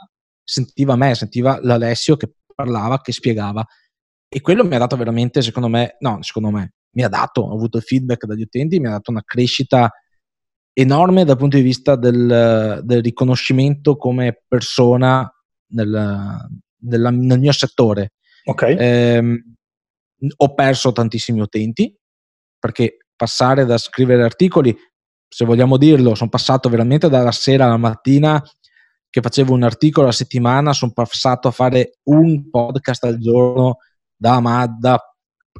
[0.44, 3.64] sentiva me, sentiva l'Alessio che parlava, che spiegava
[4.34, 7.54] e quello mi ha dato veramente, secondo me, no, secondo me, mi ha dato, ho
[7.54, 9.92] avuto feedback dagli utenti, mi ha dato una crescita
[10.72, 15.30] enorme dal punto di vista del, del riconoscimento come persona
[15.72, 18.14] nel, nella, nel mio settore.
[18.44, 18.62] Ok.
[18.62, 19.42] Eh,
[20.34, 21.94] ho perso tantissimi utenti
[22.58, 24.74] perché passare da scrivere articoli,
[25.28, 28.42] se vogliamo dirlo, sono passato veramente dalla sera alla mattina
[29.10, 33.76] che facevo un articolo a settimana, sono passato a fare un podcast al giorno
[34.22, 35.14] da, da,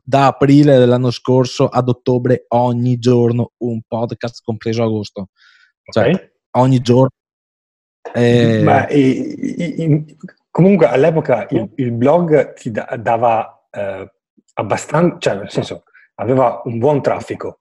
[0.05, 5.29] da, aprile dell'anno scorso ad ottobre ogni giorno un podcast, compreso agosto.
[5.83, 6.31] Cioè, okay.
[6.53, 7.11] ogni giorno.
[8.15, 8.63] Eh...
[8.63, 10.05] Ma, e,
[10.51, 14.13] comunque all'epoca il, il blog ti da, dava eh,
[14.55, 15.83] abbastanza, cioè nel senso
[16.17, 17.59] aveva un buon traffico.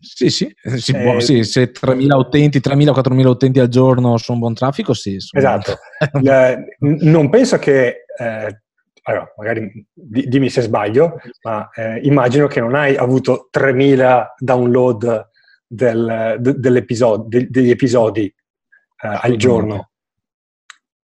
[0.00, 4.94] Sì, sì, sì, eh, sì se 3.000 utenti, 3.000-4.000 utenti al giorno un buon traffico,
[4.94, 5.16] sì.
[5.16, 5.76] Esatto.
[6.80, 8.62] non penso che eh,
[9.04, 15.28] allora, magari dimmi se sbaglio, ma eh, immagino che non hai avuto 3000 download
[15.66, 19.90] del, de, dell'episodio, de, degli episodi eh, al giorno.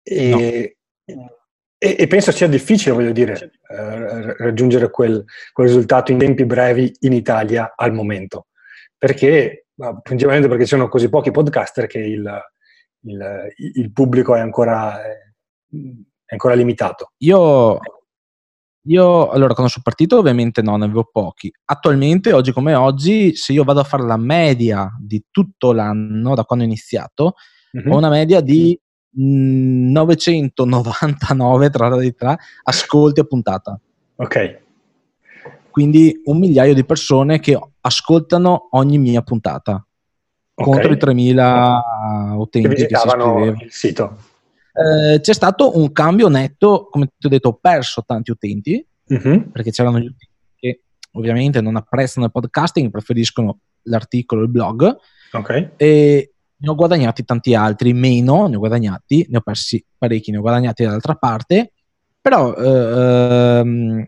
[0.02, 1.30] E, no.
[1.78, 6.92] e, e, penso sia difficile, voglio dire, eh, raggiungere quel, quel, risultato in tempi brevi
[7.00, 8.48] in Italia al momento.
[8.98, 9.66] Perché,
[10.02, 12.42] principalmente perché ci sono così pochi podcaster che il,
[13.02, 15.34] il, il pubblico è ancora eh,
[16.24, 17.12] è ancora limitato?
[17.18, 17.78] Io,
[18.86, 21.52] io, allora, quando sono partito, ovviamente no, ne avevo pochi.
[21.64, 26.44] Attualmente, oggi come oggi, se io vado a fare la media di tutto l'anno, da
[26.44, 27.34] quando ho iniziato,
[27.76, 27.90] mm-hmm.
[27.90, 28.80] ho una media di
[29.16, 33.80] 999 tra la tra, ascolti a puntata.
[34.16, 34.62] Ok.
[35.70, 39.82] Quindi un migliaio di persone che ascoltano ogni mia puntata.
[40.54, 40.72] Okay.
[40.72, 43.56] Contro i 3000 utenti che, che si iscrivevano.
[43.60, 44.18] il sito.
[44.74, 49.50] Eh, c'è stato un cambio netto, come ti ho detto, ho perso tanti utenti, uh-huh.
[49.52, 54.96] perché c'erano gli utenti che ovviamente non apprezzano il podcasting, preferiscono l'articolo, il blog,
[55.32, 55.70] okay.
[55.76, 60.38] e ne ho guadagnati tanti altri, meno ne ho guadagnati, ne ho persi parecchi, ne
[60.38, 61.72] ho guadagnati dall'altra parte,
[62.20, 64.06] però eh, ehm,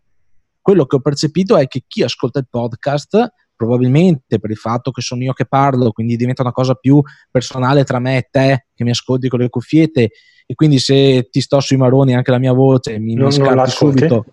[0.61, 5.01] quello che ho percepito è che chi ascolta il podcast probabilmente per il fatto che
[5.01, 7.01] sono io che parlo, quindi diventa una cosa più
[7.31, 10.11] personale tra me e te che mi ascolti con le cuffiette
[10.47, 13.71] e quindi se ti sto sui maroni anche la mia voce mi, non, mi scatti
[13.71, 14.25] subito.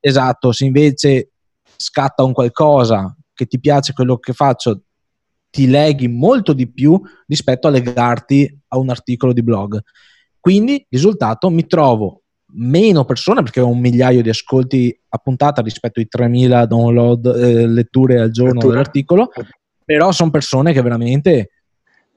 [0.00, 1.30] Esatto, se invece
[1.76, 4.82] scatta un qualcosa che ti piace quello che faccio,
[5.48, 9.80] ti leghi molto di più rispetto a legarti a un articolo di blog.
[10.40, 12.22] Quindi, risultato, mi trovo
[12.54, 17.66] meno persone perché ho un migliaio di ascolti a puntata rispetto ai 3000 download, eh,
[17.66, 18.72] letture al giorno Lettura.
[18.72, 19.30] dell'articolo,
[19.84, 21.50] però sono persone che veramente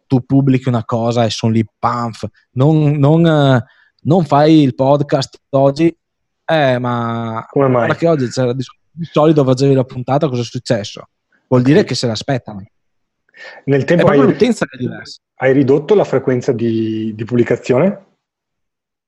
[0.07, 3.63] tu pubblichi una cosa e sono lì, pamf, non, non, uh,
[4.01, 5.95] non fai il podcast oggi,
[6.45, 7.87] eh, ma come mai?
[7.87, 11.09] Perché oggi c'era di, di solito facevi la puntata, cosa è successo?
[11.47, 12.63] Vuol dire che se l'aspettano.
[13.65, 14.19] Nel tempo hai...
[14.19, 15.19] l'utenza che è diversa.
[15.35, 18.03] hai ridotto la frequenza di, di pubblicazione?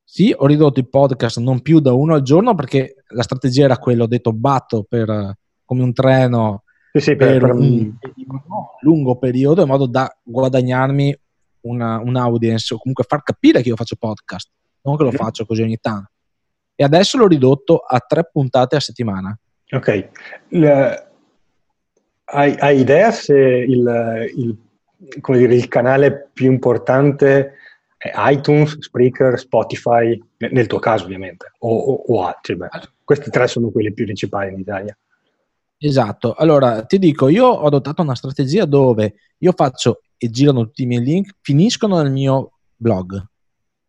[0.03, 3.77] Sì, ho ridotto i podcast non più da uno al giorno perché la strategia era
[3.77, 6.63] quella, ho detto batto per, come un treno
[6.99, 7.93] sì, sì, per, per, un
[8.81, 11.17] lungo periodo in modo da guadagnarmi
[11.61, 14.49] una, un audience o comunque far capire che io faccio podcast,
[14.81, 16.11] non che lo faccio così ogni tanto.
[16.75, 19.37] E adesso l'ho ridotto a tre puntate a settimana.
[19.71, 20.09] Ok.
[20.49, 21.07] Le,
[22.25, 24.57] hai, hai, idea se il, il,
[24.97, 27.53] dire, il canale più importante
[28.29, 30.21] iTunes, Spreaker, Spotify,
[30.51, 32.55] nel tuo caso ovviamente, o, o, o altri.
[32.55, 32.69] Beh,
[33.03, 34.97] questi tre sono quelli più principali in Italia.
[35.79, 40.83] Esatto, allora ti dico, io ho adottato una strategia dove io faccio e girano tutti
[40.83, 43.23] i miei link, finiscono nel mio blog,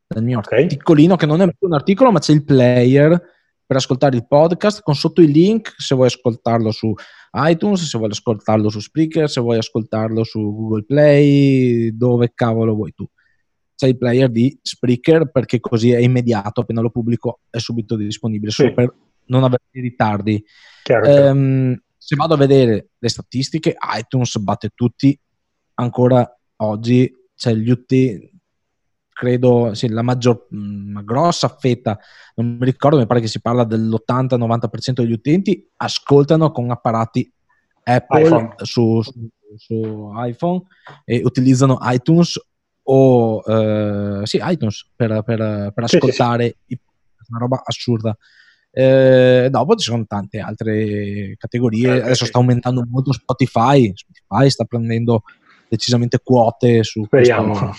[0.09, 0.65] nel mio okay.
[0.65, 4.83] articolino, che non è più un articolo, ma c'è il player per ascoltare il podcast
[4.83, 6.93] con sotto i link se vuoi ascoltarlo su
[7.33, 12.93] iTunes, se vuoi ascoltarlo su Spreaker, se vuoi ascoltarlo su Google Play, dove cavolo vuoi
[12.95, 13.07] tu
[13.79, 18.51] c'è il player di Spreaker perché così è immediato, appena lo pubblico è subito disponibile,
[18.51, 18.63] sì.
[18.63, 18.95] solo per
[19.29, 20.45] non avere ritardi.
[20.83, 25.19] Chiaro, ehm, se vado a vedere le statistiche, iTunes batte tutti,
[25.75, 28.31] ancora oggi c'è gli utenti,
[29.13, 31.99] credo sì, la maggior, una grossa fetta,
[32.37, 37.31] non mi ricordo, mi pare che si parla dell'80-90% degli utenti, ascoltano con apparati
[37.83, 40.63] Apple su, su, su iPhone
[41.05, 42.41] e utilizzano iTunes
[42.83, 46.81] o eh, sì, iTunes per, per, per ascoltare sì, sì.
[47.29, 48.17] una roba assurda.
[48.79, 51.97] Eh, dopo ci sono tante altre categorie.
[51.97, 53.93] Eh, Adesso sta aumentando molto Spotify.
[53.93, 55.23] Spotify sta prendendo
[55.69, 57.55] decisamente quote su speriamo.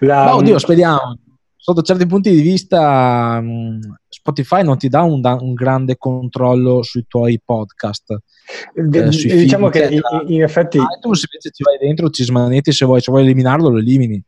[0.00, 0.24] La...
[0.24, 1.18] Ma oddio, speriamo
[1.54, 7.04] sotto certi punti di vista mm, Spotify non ti dà un, un grande controllo sui
[7.06, 8.16] tuoi podcast.
[8.72, 10.00] Eh, sui diciamo film, che in,
[10.32, 13.78] in, effetti iTunes invece ci vai dentro, ci smanetti se vuoi, se vuoi eliminarlo lo
[13.78, 14.22] elimini.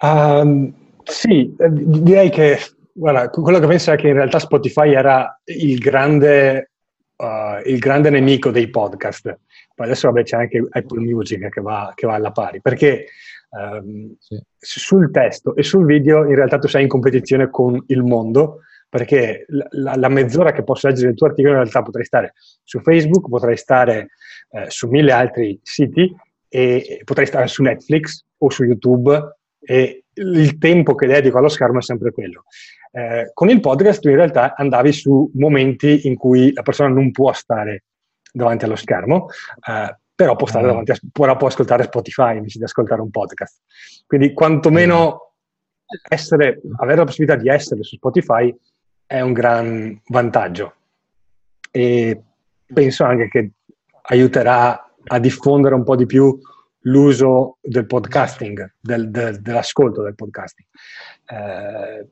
[0.00, 2.58] Um, sì, eh, direi che
[2.92, 6.70] guarda, quello che penso è che in realtà Spotify era il grande,
[7.16, 9.38] uh, il grande nemico dei podcast.
[9.74, 13.06] Poi adesso vabbè, c'è anche Apple Music che va, che va alla pari, perché
[13.52, 14.40] Um, sì.
[14.56, 19.44] sul testo e sul video in realtà tu sei in competizione con il mondo perché
[19.48, 23.28] la, la, mezz'ora che posso leggere il tuo articolo in realtà potrei stare su Facebook,
[23.28, 24.10] potrei stare
[24.50, 26.14] eh, su mille altri siti
[26.48, 31.78] e potrei stare su Netflix o su YouTube e il tempo che dedico allo schermo
[31.78, 32.44] è sempre quello.
[32.92, 37.12] Eh, con il podcast tu in realtà andavi su momenti in cui la persona non
[37.12, 37.84] può stare
[38.32, 39.28] davanti allo schermo,
[39.68, 40.68] eh, però può, stare ah.
[40.68, 43.60] davanti a, può, può ascoltare Spotify invece di ascoltare un podcast.
[44.06, 45.34] Quindi quantomeno
[46.08, 48.54] essere, avere la possibilità di essere su Spotify
[49.06, 50.74] è un gran vantaggio
[51.70, 52.22] e
[52.72, 53.50] penso anche che
[54.02, 56.38] aiuterà a diffondere un po' di più
[56.84, 60.68] l'uso del podcasting, del, del, dell'ascolto del podcasting.
[61.26, 62.08] Eh,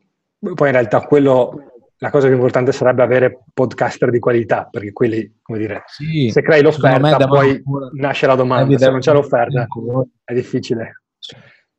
[0.54, 5.38] poi in realtà quello la cosa più importante sarebbe avere podcaster di qualità, perché quelli,
[5.42, 9.66] come dire, sì, se crei l'offerta poi ancora, nasce la domanda, se non c'è l'offerta
[10.24, 11.02] è difficile.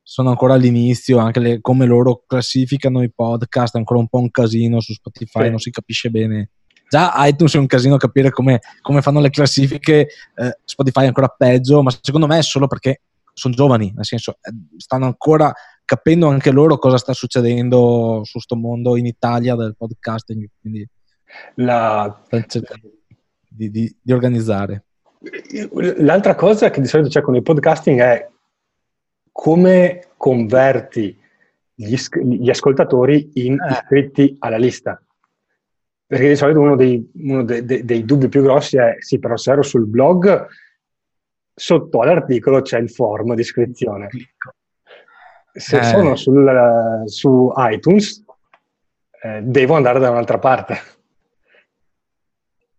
[0.01, 4.31] Sono ancora all'inizio, anche le, come loro classificano i podcast, è ancora un po' un
[4.31, 5.49] casino su Spotify, sì.
[5.49, 6.49] non si capisce bene.
[6.89, 11.27] Già iTunes è un casino capire come, come fanno le classifiche, eh, Spotify è ancora
[11.27, 15.53] peggio, ma secondo me è solo perché sono giovani, nel senso, eh, stanno ancora
[15.85, 20.87] capendo anche loro cosa sta succedendo su questo mondo in Italia del podcasting, quindi
[21.55, 22.21] la...
[23.47, 24.85] di, di, di, organizzare.
[25.97, 28.29] L'altra cosa che di solito c'è con il podcasting è
[29.31, 31.17] come converti
[31.73, 33.71] gli, gli ascoltatori in eh.
[33.71, 35.01] iscritti alla lista.
[36.09, 39.37] Perché di solito uno dei, uno dei, dei, dei dubbi più grossi è sì, però
[39.37, 40.47] se ero sul blog,
[41.53, 44.09] sotto all'articolo c'è il form di iscrizione.
[45.53, 45.83] Se eh.
[45.83, 48.25] sono sul, su iTunes,
[49.21, 50.77] eh, devo andare da un'altra parte.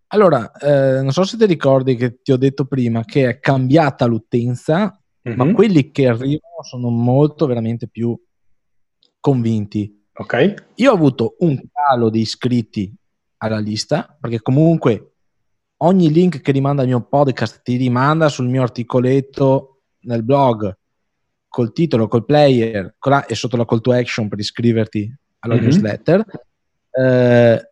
[0.09, 4.07] Allora, eh, non so se ti ricordi che ti ho detto prima che è cambiata
[4.07, 5.39] l'utenza, mm-hmm.
[5.39, 8.21] ma quelli che arrivano sono molto veramente più
[9.21, 10.05] convinti.
[10.15, 10.55] Ok.
[10.75, 12.93] Io ho avuto un calo di iscritti
[13.43, 15.13] alla lista, perché comunque
[15.79, 20.77] ogni link che rimanda al mio podcast ti rimanda sul mio articoletto nel blog
[21.49, 25.55] col titolo, col player con la, e sotto la call to action per iscriverti alla
[25.55, 25.65] mm-hmm.
[25.65, 26.25] newsletter.
[26.91, 27.71] Eh,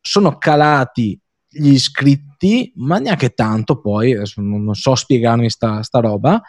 [0.00, 6.40] sono calati gli iscritti, ma neanche tanto poi, non, so spiegarmi sta, sta roba,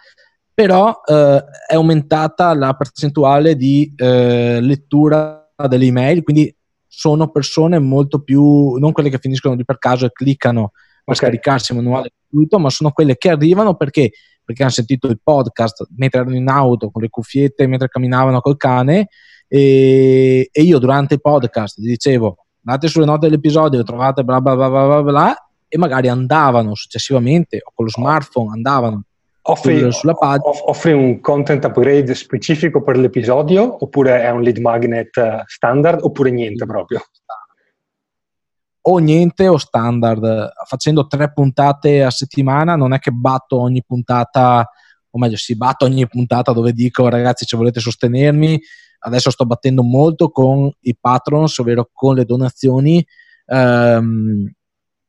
[0.53, 6.55] però eh, è aumentata la percentuale di eh, lettura delle email, quindi
[6.93, 11.15] sono persone molto più, non quelle che finiscono lì per caso e cliccano per okay.
[11.15, 14.11] scaricarsi il manuale gratuito, ma sono quelle che arrivano perché
[14.43, 18.57] perché hanno sentito il podcast mentre erano in auto con le cuffiette, mentre camminavano col
[18.57, 19.07] cane
[19.47, 24.55] e, e io durante il podcast gli dicevo andate sulle note dell'episodio, trovate bla bla
[24.55, 25.35] bla bla bla, bla
[25.69, 29.05] e magari andavano successivamente o con lo smartphone andavano
[29.43, 30.49] offri, sulla pagina.
[30.65, 36.31] Offri un content upgrade specifico per l'episodio oppure è un lead magnet eh, standard oppure
[36.31, 37.01] niente proprio?
[38.81, 40.51] O niente o standard.
[40.65, 44.67] Facendo tre puntate a settimana non è che batto ogni puntata,
[45.09, 48.59] o meglio, si batto ogni puntata dove dico ragazzi se volete sostenermi,
[48.99, 53.05] adesso sto battendo molto con i patrons, ovvero con le donazioni.
[53.45, 54.49] Um,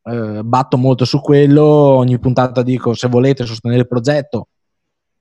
[0.05, 4.49] eh, batto molto su quello, ogni puntata dico se volete sostenere il progetto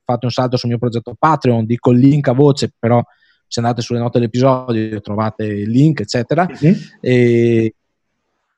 [0.04, 3.02] fate un salto sul mio progetto Patreon, dico il link a voce, però
[3.46, 6.46] se andate sulle note dell'episodio trovate il link, eccetera.
[6.46, 6.74] Mm-hmm.
[7.00, 7.74] E,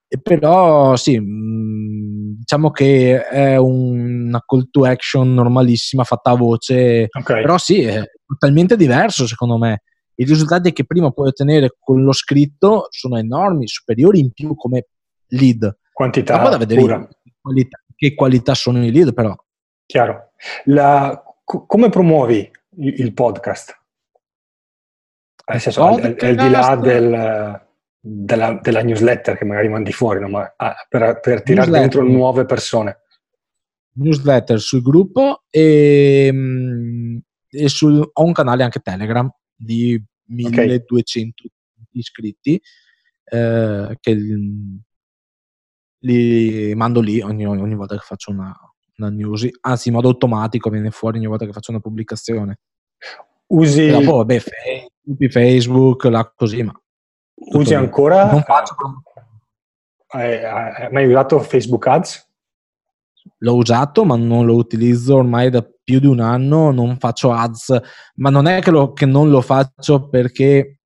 [0.09, 7.09] e, però sì, mm, diciamo che è una call to action normalissima fatta a voce,
[7.11, 7.43] okay.
[7.43, 9.83] però sì, è totalmente diverso secondo me.
[10.17, 14.87] I risultati che prima puoi ottenere con lo scritto sono enormi, superiori in più come
[15.29, 15.77] lead.
[15.95, 17.09] Quantità Dopo da vedere pura.
[17.41, 19.33] Qualità, che qualità sono i lead, però.
[19.87, 20.33] Chiaro.
[20.65, 23.81] La, co- come promuovi il, il podcast?
[25.47, 27.67] Nel senso, podcast, al, al, di là del,
[28.01, 30.29] della, della, newsletter che magari mandi fuori, no?
[30.31, 33.03] Ma, ah, per, per tirare dentro nuove persone.
[33.93, 37.19] Newsletter sul gruppo e, mm,
[37.51, 41.87] e sul, ho un canale anche Telegram di 1200 okay.
[41.93, 42.61] iscritti
[43.27, 44.17] eh, che
[46.05, 48.55] li mando lì ogni, ogni volta che faccio una,
[48.99, 52.59] una, news, anzi in modo automatico viene fuori ogni volta che faccio una pubblicazione.
[53.47, 53.87] Usi...
[53.87, 54.43] E dopo, vabbè,
[55.31, 56.73] Facebook, là così, ma...
[57.53, 58.31] Usi ancora...
[58.31, 58.75] Non faccio...
[60.09, 62.29] Hai, hai mai usato Facebook Ads?
[63.39, 67.81] L'ho usato, ma non lo utilizzo ormai da più di un anno, non faccio ads,
[68.17, 70.81] ma non è che, lo, che non lo faccio perché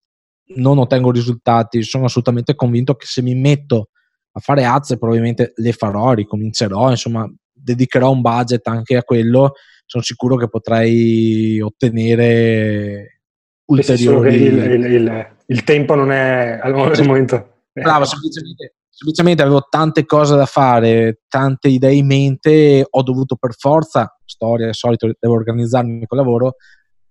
[0.57, 3.91] non ottengo risultati, sono assolutamente convinto che se mi metto
[4.39, 9.53] a fare ads probabilmente le farò, ricomincerò, insomma dedicherò un budget anche a quello,
[9.85, 13.21] sono sicuro che potrei ottenere
[13.67, 14.35] ulteriori...
[14.37, 17.57] Il, il, il, il, tempo non è al momento...
[17.73, 23.55] Bravo, semplicemente, semplicemente avevo tante cose da fare, tante idee in mente, ho dovuto per
[23.57, 26.55] forza, storia, al solito devo organizzarmi col lavoro,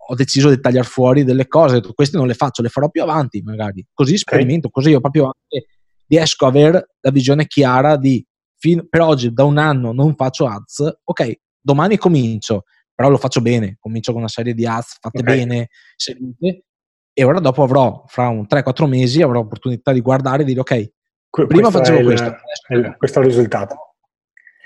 [0.09, 3.01] ho deciso di tagliare fuori delle cose, ho queste non le faccio, le farò più
[3.01, 4.71] avanti magari, così sperimento, okay.
[4.71, 5.67] così io proprio anche
[6.07, 8.25] riesco a avere la visione chiara di
[8.89, 13.77] per oggi da un anno non faccio ads, ok, domani comincio, però lo faccio bene,
[13.79, 15.37] comincio con una serie di ads fatte okay.
[15.37, 16.65] bene, seguite,
[17.13, 20.91] e ora dopo avrò, fra un 3-4 mesi, avrò l'opportunità di guardare e dire ok,
[21.29, 22.35] que- prima facevo questo.
[22.69, 23.75] Il, questo è il risultato.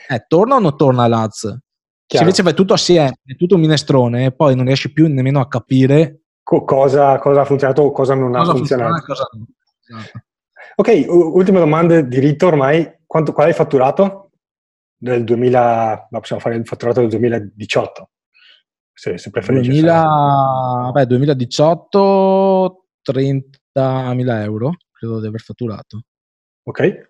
[0.07, 1.57] Eh, torna o non torna l'ADS?
[2.05, 5.39] Se invece vai tutto assieme, è tutto un minestrone, e poi non riesci più nemmeno
[5.39, 9.05] a capire Co- cosa, cosa, ha funzionato o cosa non cosa ha funzionato.
[9.05, 9.29] Cosa...
[9.87, 10.25] Esatto.
[10.75, 12.99] Ok, ultima domanda di rito ormai.
[13.05, 14.31] Quanto, qual è il fatturato
[14.97, 16.07] del 2000?
[16.09, 18.09] No, possiamo fare il fatturato del 2018,
[18.93, 19.69] se, se preferisci.
[19.69, 26.03] 2000, vabbè, 2018, 30.000 euro, credo di aver fatturato.
[26.63, 27.09] Ok.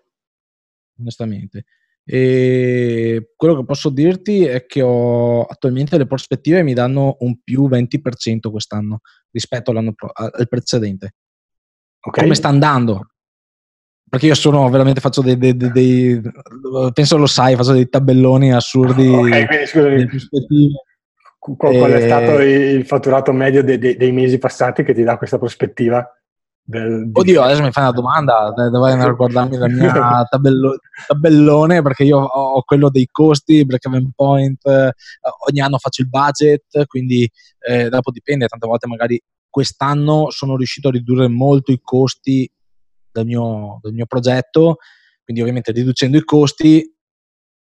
[0.98, 1.64] Onestamente.
[2.04, 7.68] E quello che posso dirti è che ho, attualmente le prospettive mi danno un più
[7.68, 9.00] 20% quest'anno
[9.30, 11.14] rispetto all'anno pro, al precedente.
[12.00, 12.24] Okay.
[12.24, 13.11] Come sta andando?
[14.12, 16.20] Perché io sono veramente faccio dei, dei, dei, dei,
[16.92, 20.06] penso lo sai faccio dei tabelloni assurdi ok quindi scusami
[21.38, 26.06] qual, qual, è stato il fatturato medio dei, mesi passati che ti dà questa prospettiva
[26.62, 31.80] del, oddio adesso mi fai una domanda devo andare a guardarmi la mia tabello, tabellone
[31.80, 34.92] perché io ho quello dei costi break even point eh,
[35.48, 37.26] ogni anno faccio il budget quindi
[37.66, 42.46] eh, dopo dipende tante volte magari quest'anno sono riuscito a ridurre molto i costi
[43.12, 44.76] del mio, del mio progetto,
[45.22, 46.82] quindi ovviamente riducendo i costi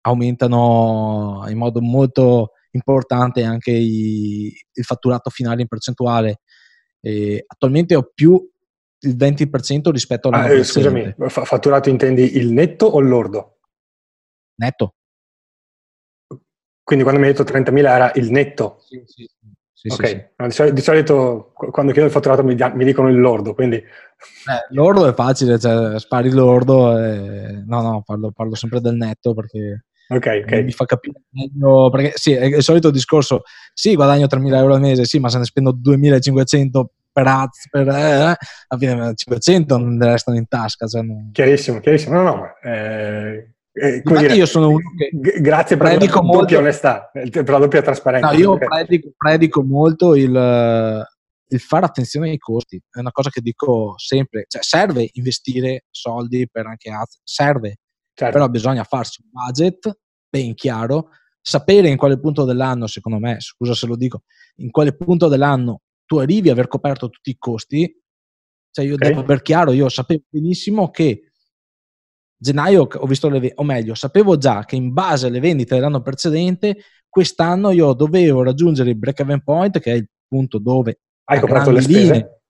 [0.02, 6.42] aumentano in modo molto importante anche i, il fatturato finale in percentuale.
[7.02, 8.50] E attualmente ho più
[9.04, 13.58] il 20% rispetto all'anno ah, eh, Scusami, fatturato intendi il netto o il lordo?
[14.56, 14.96] Netto.
[16.84, 18.78] Quindi quando mi hai detto 30.000 era il netto?
[18.80, 19.30] Sì, sì,
[19.82, 20.74] sì, ok, sì, sì.
[20.74, 23.78] Di, solito, quando chiedo il fatturato mi, mi dicono il lordo, quindi...
[23.78, 27.64] Eh, lordo è facile, cioè spari lordo e...
[27.66, 29.86] No, no, parlo, parlo sempre del netto perché...
[30.10, 30.52] Ok, ok.
[30.64, 33.42] Mi fa capire meglio, perché sì, è il solito discorso,
[33.74, 37.88] sì, guadagno 3.000 euro al mese, sì, ma se ne spendo 2.500 per ads, per,
[37.88, 38.38] eh, alla
[38.78, 40.86] fine 500 non restano in tasca.
[40.86, 41.30] Cioè non...
[41.32, 42.22] Chiarissimo, chiarissimo.
[42.22, 47.10] No, no, eh, Eh, dire, io sono uno che grazie per la doppia molto, onestà,
[47.12, 48.32] per la doppia trasparenza.
[48.32, 51.08] No, io predico, predico molto il,
[51.48, 56.50] il, fare attenzione ai costi, è una cosa che dico sempre, cioè serve investire soldi
[56.52, 57.78] per anche altri, serve,
[58.14, 58.34] certo.
[58.34, 61.12] però bisogna farsi un budget ben chiaro,
[61.42, 64.24] sapere in quale punto dell'anno, secondo me, scusa se lo dico,
[64.56, 68.02] in quale punto dell'anno tu arrivi a aver coperto tutti i costi,
[68.70, 69.10] cioè io okay.
[69.10, 71.31] devo aver chiaro, io sapevo benissimo che
[72.42, 76.78] gennaio ho visto le o meglio, sapevo già che in base alle vendite dell'anno precedente,
[77.08, 81.82] quest'anno io dovevo raggiungere il break-even point, che è il punto dove hai coperto le
[81.82, 82.00] spese.
[82.00, 82.42] Linee,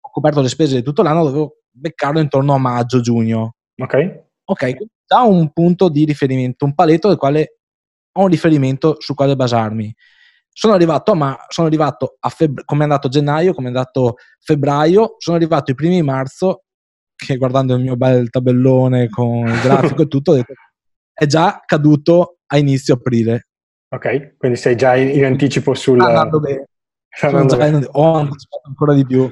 [0.00, 3.56] ho coperto le spese di tutto l'anno, dovevo beccarlo intorno a maggio-giugno.
[3.82, 4.22] Ok.
[4.44, 7.58] Ok, già un punto di riferimento, un paletto del quale
[8.12, 9.92] ho un riferimento sul quale basarmi.
[10.56, 15.16] Sono arrivato, ma sono arrivato a febbraio, come è andato gennaio, come è andato febbraio,
[15.18, 16.63] sono arrivato i primi marzo,
[17.24, 20.52] che guardando il mio bel tabellone con il grafico e tutto, ho detto,
[21.12, 23.48] è già caduto a inizio aprile.
[23.88, 26.00] Ok, quindi sei già in, in anticipo sul...
[26.00, 26.68] Sta andando bene.
[27.20, 27.76] Andando bene.
[27.78, 29.30] In, ho anticipato ancora di più.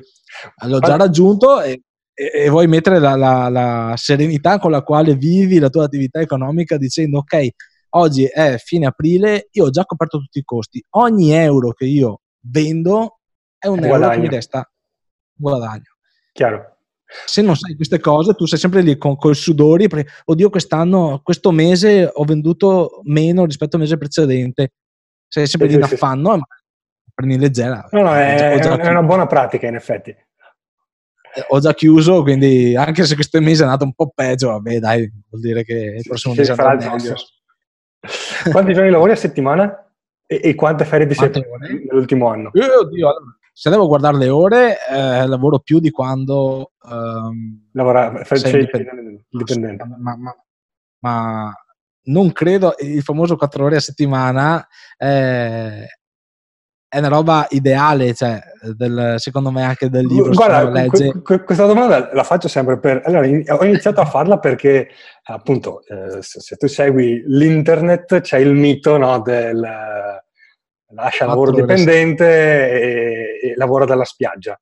[0.66, 1.82] L'ho già raggiunto e,
[2.14, 6.20] e, e vuoi mettere la, la, la serenità con la quale vivi la tua attività
[6.20, 7.49] economica dicendo ok,
[7.90, 12.20] oggi è fine aprile, io ho già coperto tutti i costi, ogni euro che io
[12.47, 13.18] vendo
[13.59, 14.68] è un, euro che mi resta
[15.34, 15.97] guadagno.
[16.32, 16.71] Chiaro.
[17.26, 20.50] Se non sai queste cose, tu sei sempre lì con, con i sudori, perché, oddio,
[20.50, 24.72] quest'anno, questo mese ho venduto meno rispetto al mese precedente.
[25.28, 26.46] Sei sempre lì in affanno, ma
[27.14, 27.88] prendi leggera.
[27.90, 30.10] No, no, è, già, è una buona pratica, in effetti.
[30.10, 34.78] Eh, ho già chiuso, quindi anche se questo mese è andato un po' peggio, vabbè,
[34.78, 37.14] dai, vuol dire che il prossimo mese andrà meglio.
[38.50, 39.90] Quanti giorni lavori a settimana?
[40.26, 42.50] E, e quante ferie ti sei nell'ultimo anno?
[42.54, 43.14] Io, oddio,
[43.53, 49.26] se devo guardare le ore, eh, lavoro più di quando um, lavora, sei indipendente.
[49.28, 49.84] dipendente.
[49.84, 50.36] Ma, ma,
[51.00, 51.55] ma,
[52.05, 55.86] non credo, il famoso 4 ore a settimana eh,
[56.88, 58.40] è una roba ideale, cioè,
[58.76, 60.32] del, secondo me anche del libro.
[60.32, 61.22] Guarda, legge...
[61.22, 63.03] que- questa domanda la faccio sempre per...
[63.05, 64.88] Allora, ho iniziato a farla perché,
[65.24, 70.21] appunto, eh, se, se, tu segui l'internet c'è il mito no, del
[70.95, 74.59] lascia lavoro dipendente e, e, lavora dalla spiaggia.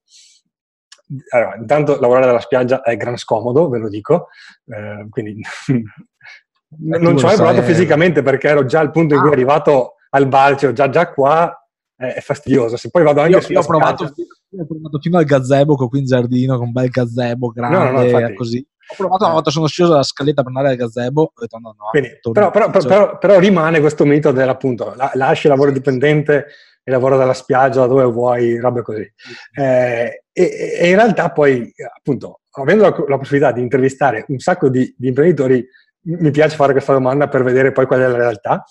[1.30, 4.28] Allora, intanto lavorare dalla spiaggia è gran scomodo, ve lo dico,
[4.66, 5.40] eh, quindi
[6.78, 9.34] non ci ho provato fisicamente perché ero già al punto in cui è ah.
[9.34, 11.52] arrivato al balcio, già, già qua
[11.96, 12.76] è fastidioso.
[12.76, 16.06] Se poi vado anche io, io ho, provato, ho provato fino al gazebo qui in
[16.06, 18.66] giardino, con un bel gazebo grande, no, no, no, così.
[18.90, 21.74] Ho provato una volta, sono sceso dalla scaletta per andare al gazebo, ho detto no,
[21.78, 21.88] no.
[21.90, 26.46] Quindi, però, però, però, però, rimane questo mito dell'appunto, la, lasci il lavoro dipendente
[26.82, 29.12] e lavoro dalla spiaggia dove vuoi, robe così.
[29.54, 34.68] Eh, e, e, in realtà poi, appunto, avendo la, la possibilità di intervistare un sacco
[34.68, 35.64] di, di, imprenditori,
[36.02, 38.64] mi piace fare questa domanda per vedere poi qual è la realtà.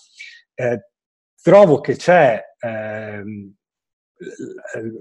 [0.54, 0.90] Eh,
[1.42, 3.54] trovo che c'è ehm,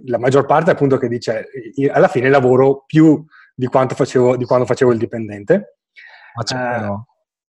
[0.06, 1.48] la maggior parte appunto che dice
[1.90, 3.24] alla fine lavoro più
[3.58, 5.78] di quanto facevo, di quando facevo il dipendente.
[6.52, 7.04] Uh,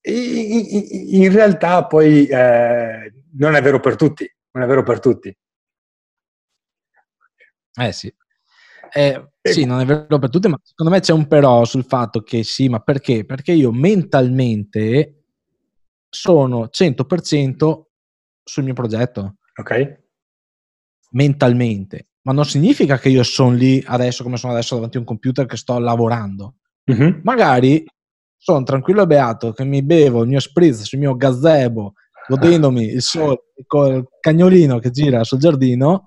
[0.10, 5.38] in, in, realtà poi eh, non è vero per tutti, non è vero per tutti.
[7.80, 8.12] Eh sì.
[8.92, 12.24] Eh, sì, non è vero per tutti, ma secondo me c'è un però sul fatto
[12.24, 13.24] che sì, ma perché?
[13.24, 15.26] Perché io mentalmente
[16.10, 17.82] sono 100%
[18.44, 19.36] sul mio progetto.
[19.58, 20.00] Ok.
[21.12, 22.09] Mentalmente.
[22.30, 25.48] Ma non significa che io sono lì adesso come sono adesso davanti a un computer
[25.48, 26.58] che sto lavorando.
[26.86, 27.22] Uh-huh.
[27.24, 27.84] Magari
[28.38, 31.94] sono tranquillo e beato che mi bevo il mio spritz sul mio gazebo,
[32.28, 36.06] godendomi il sole col cagnolino che gira sul giardino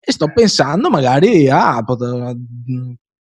[0.00, 1.84] e sto pensando magari a ah,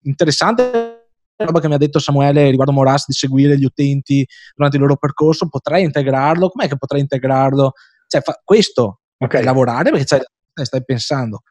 [0.03, 4.25] interessante roba che mi ha detto Samuele riguardo Moras di seguire gli utenti
[4.55, 6.47] durante il loro percorso, potrei integrarlo?
[6.47, 7.73] Com'è che potrei integrarlo?
[8.07, 9.43] Cioè, fa questo okay.
[9.43, 10.21] lavorare perché
[10.63, 11.41] stai pensando,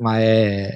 [0.00, 0.68] ma è,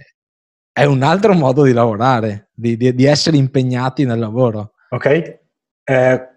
[0.73, 4.75] è, un altro modo di lavorare, di, di, di essere impegnati nel lavoro.
[4.91, 5.41] Ok.
[5.85, 6.29] Eh,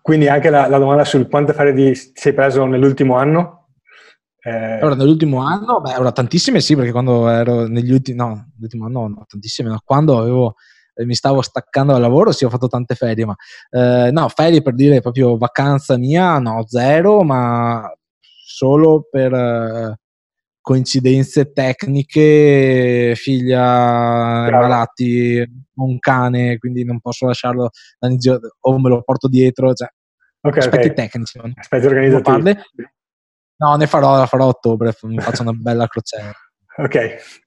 [0.00, 3.68] quindi anche la, la, domanda sul quante ferie ti sei preso nell'ultimo anno?
[4.40, 4.78] Eh...
[4.78, 9.08] Allora, nell'ultimo anno, beh, ora tantissime sì, perché quando ero negli ultimi, no, nell'ultimo anno
[9.08, 10.54] no, tantissime, ma quando avevo
[10.94, 13.36] eh, mi stavo staccando dal lavoro, sì, ho fatto tante ferie, ma
[13.70, 17.90] eh, no, ferie per dire proprio vacanza mia, no, zero, ma
[18.44, 20.00] solo per eh,
[20.62, 24.62] coincidenze tecniche, figlia Bravo.
[24.62, 25.44] malati,
[25.74, 27.68] un cane, quindi non posso lasciarlo
[28.60, 29.88] o me lo porto dietro, cioè,
[30.40, 30.94] okay, aspetti okay.
[30.94, 31.38] tecnici.
[31.54, 32.56] Aspetti organizzativi.
[33.56, 36.32] No, ne farò, la farò a ottobre, mi faccio una bella crociera.
[36.76, 37.40] ok,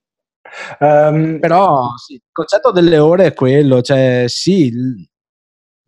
[0.80, 4.72] Um, Però sì, il concetto delle ore è quello, cioè sì,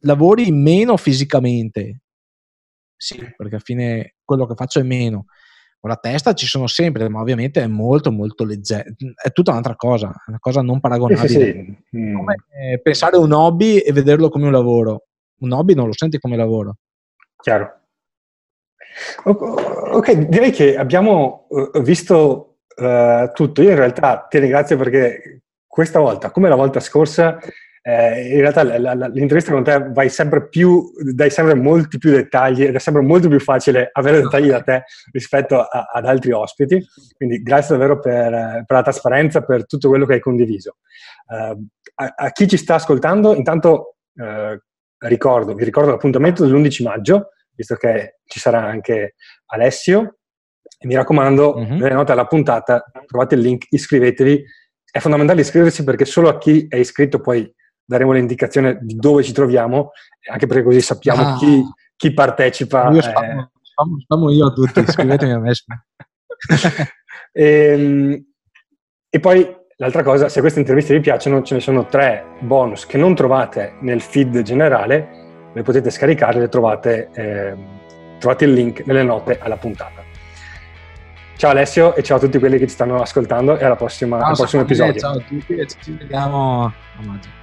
[0.02, 2.02] lavori meno fisicamente,
[2.96, 5.26] sì, perché alla fine quello che faccio è meno.
[5.80, 8.90] Con la testa ci sono sempre, ma ovviamente è molto molto leggero,
[9.22, 11.28] è tutta un'altra cosa, è una cosa non paragonabile.
[11.28, 11.98] Sì, sì.
[11.98, 12.16] Mm.
[12.16, 15.04] Come eh, pensare un hobby e vederlo come un lavoro.
[15.40, 16.78] Un hobby non lo senti come lavoro.
[17.38, 17.82] Chiaro.
[19.24, 23.62] Ok, direi che abbiamo uh, visto uh, tutto.
[23.62, 27.38] Io in realtà ti ringrazio perché questa volta, come la volta scorsa,
[27.88, 32.12] eh, in realtà la, la, l'intervista con te vai sempre più, dai sempre molti più
[32.12, 34.84] dettagli ed è sempre molto più facile avere dettagli da te
[35.14, 36.86] rispetto a, ad altri ospiti.
[37.16, 38.30] Quindi grazie davvero per,
[38.66, 40.80] per, la trasparenza, per tutto quello che hai condiviso.
[41.28, 41.66] Uh,
[41.96, 44.60] a, a, chi ci sta ascoltando, intanto uh,
[45.08, 49.16] ricordo, vi ricordo l'appuntamento dell'11 maggio, visto che ci sarà anche
[49.46, 50.18] Alessio.
[50.78, 51.78] E mi raccomando, mm-hmm.
[51.78, 54.44] nelle note alla puntata trovate il link, iscrivetevi.
[54.92, 57.50] È fondamentale iscriversi perché solo a chi è iscritto poi
[57.88, 59.92] daremo l'indicazione di dove ci troviamo,
[60.30, 61.38] anche perché così sappiamo ah.
[61.38, 61.64] chi,
[61.96, 62.90] chi, partecipa.
[62.92, 63.50] Io spamo, eh.
[63.62, 65.52] spamo, spamo io a tutti, iscrivetevi a me.
[67.32, 68.26] e, ehm,
[69.10, 72.98] e poi l'altra cosa, se queste interviste vi piacciono, ce ne sono tre bonus che
[72.98, 77.56] non trovate nel feed generale, le potete scaricare, le trovate, eh,
[78.20, 80.04] trovate il link nelle note alla puntata.
[81.38, 84.30] Ciao Alessio e ciao a tutti quelli che ci stanno ascoltando e alla prossima, ciao,
[84.30, 85.00] al prossimo episodio.
[85.00, 87.37] Ciao a tutti e ci vediamo a maggio.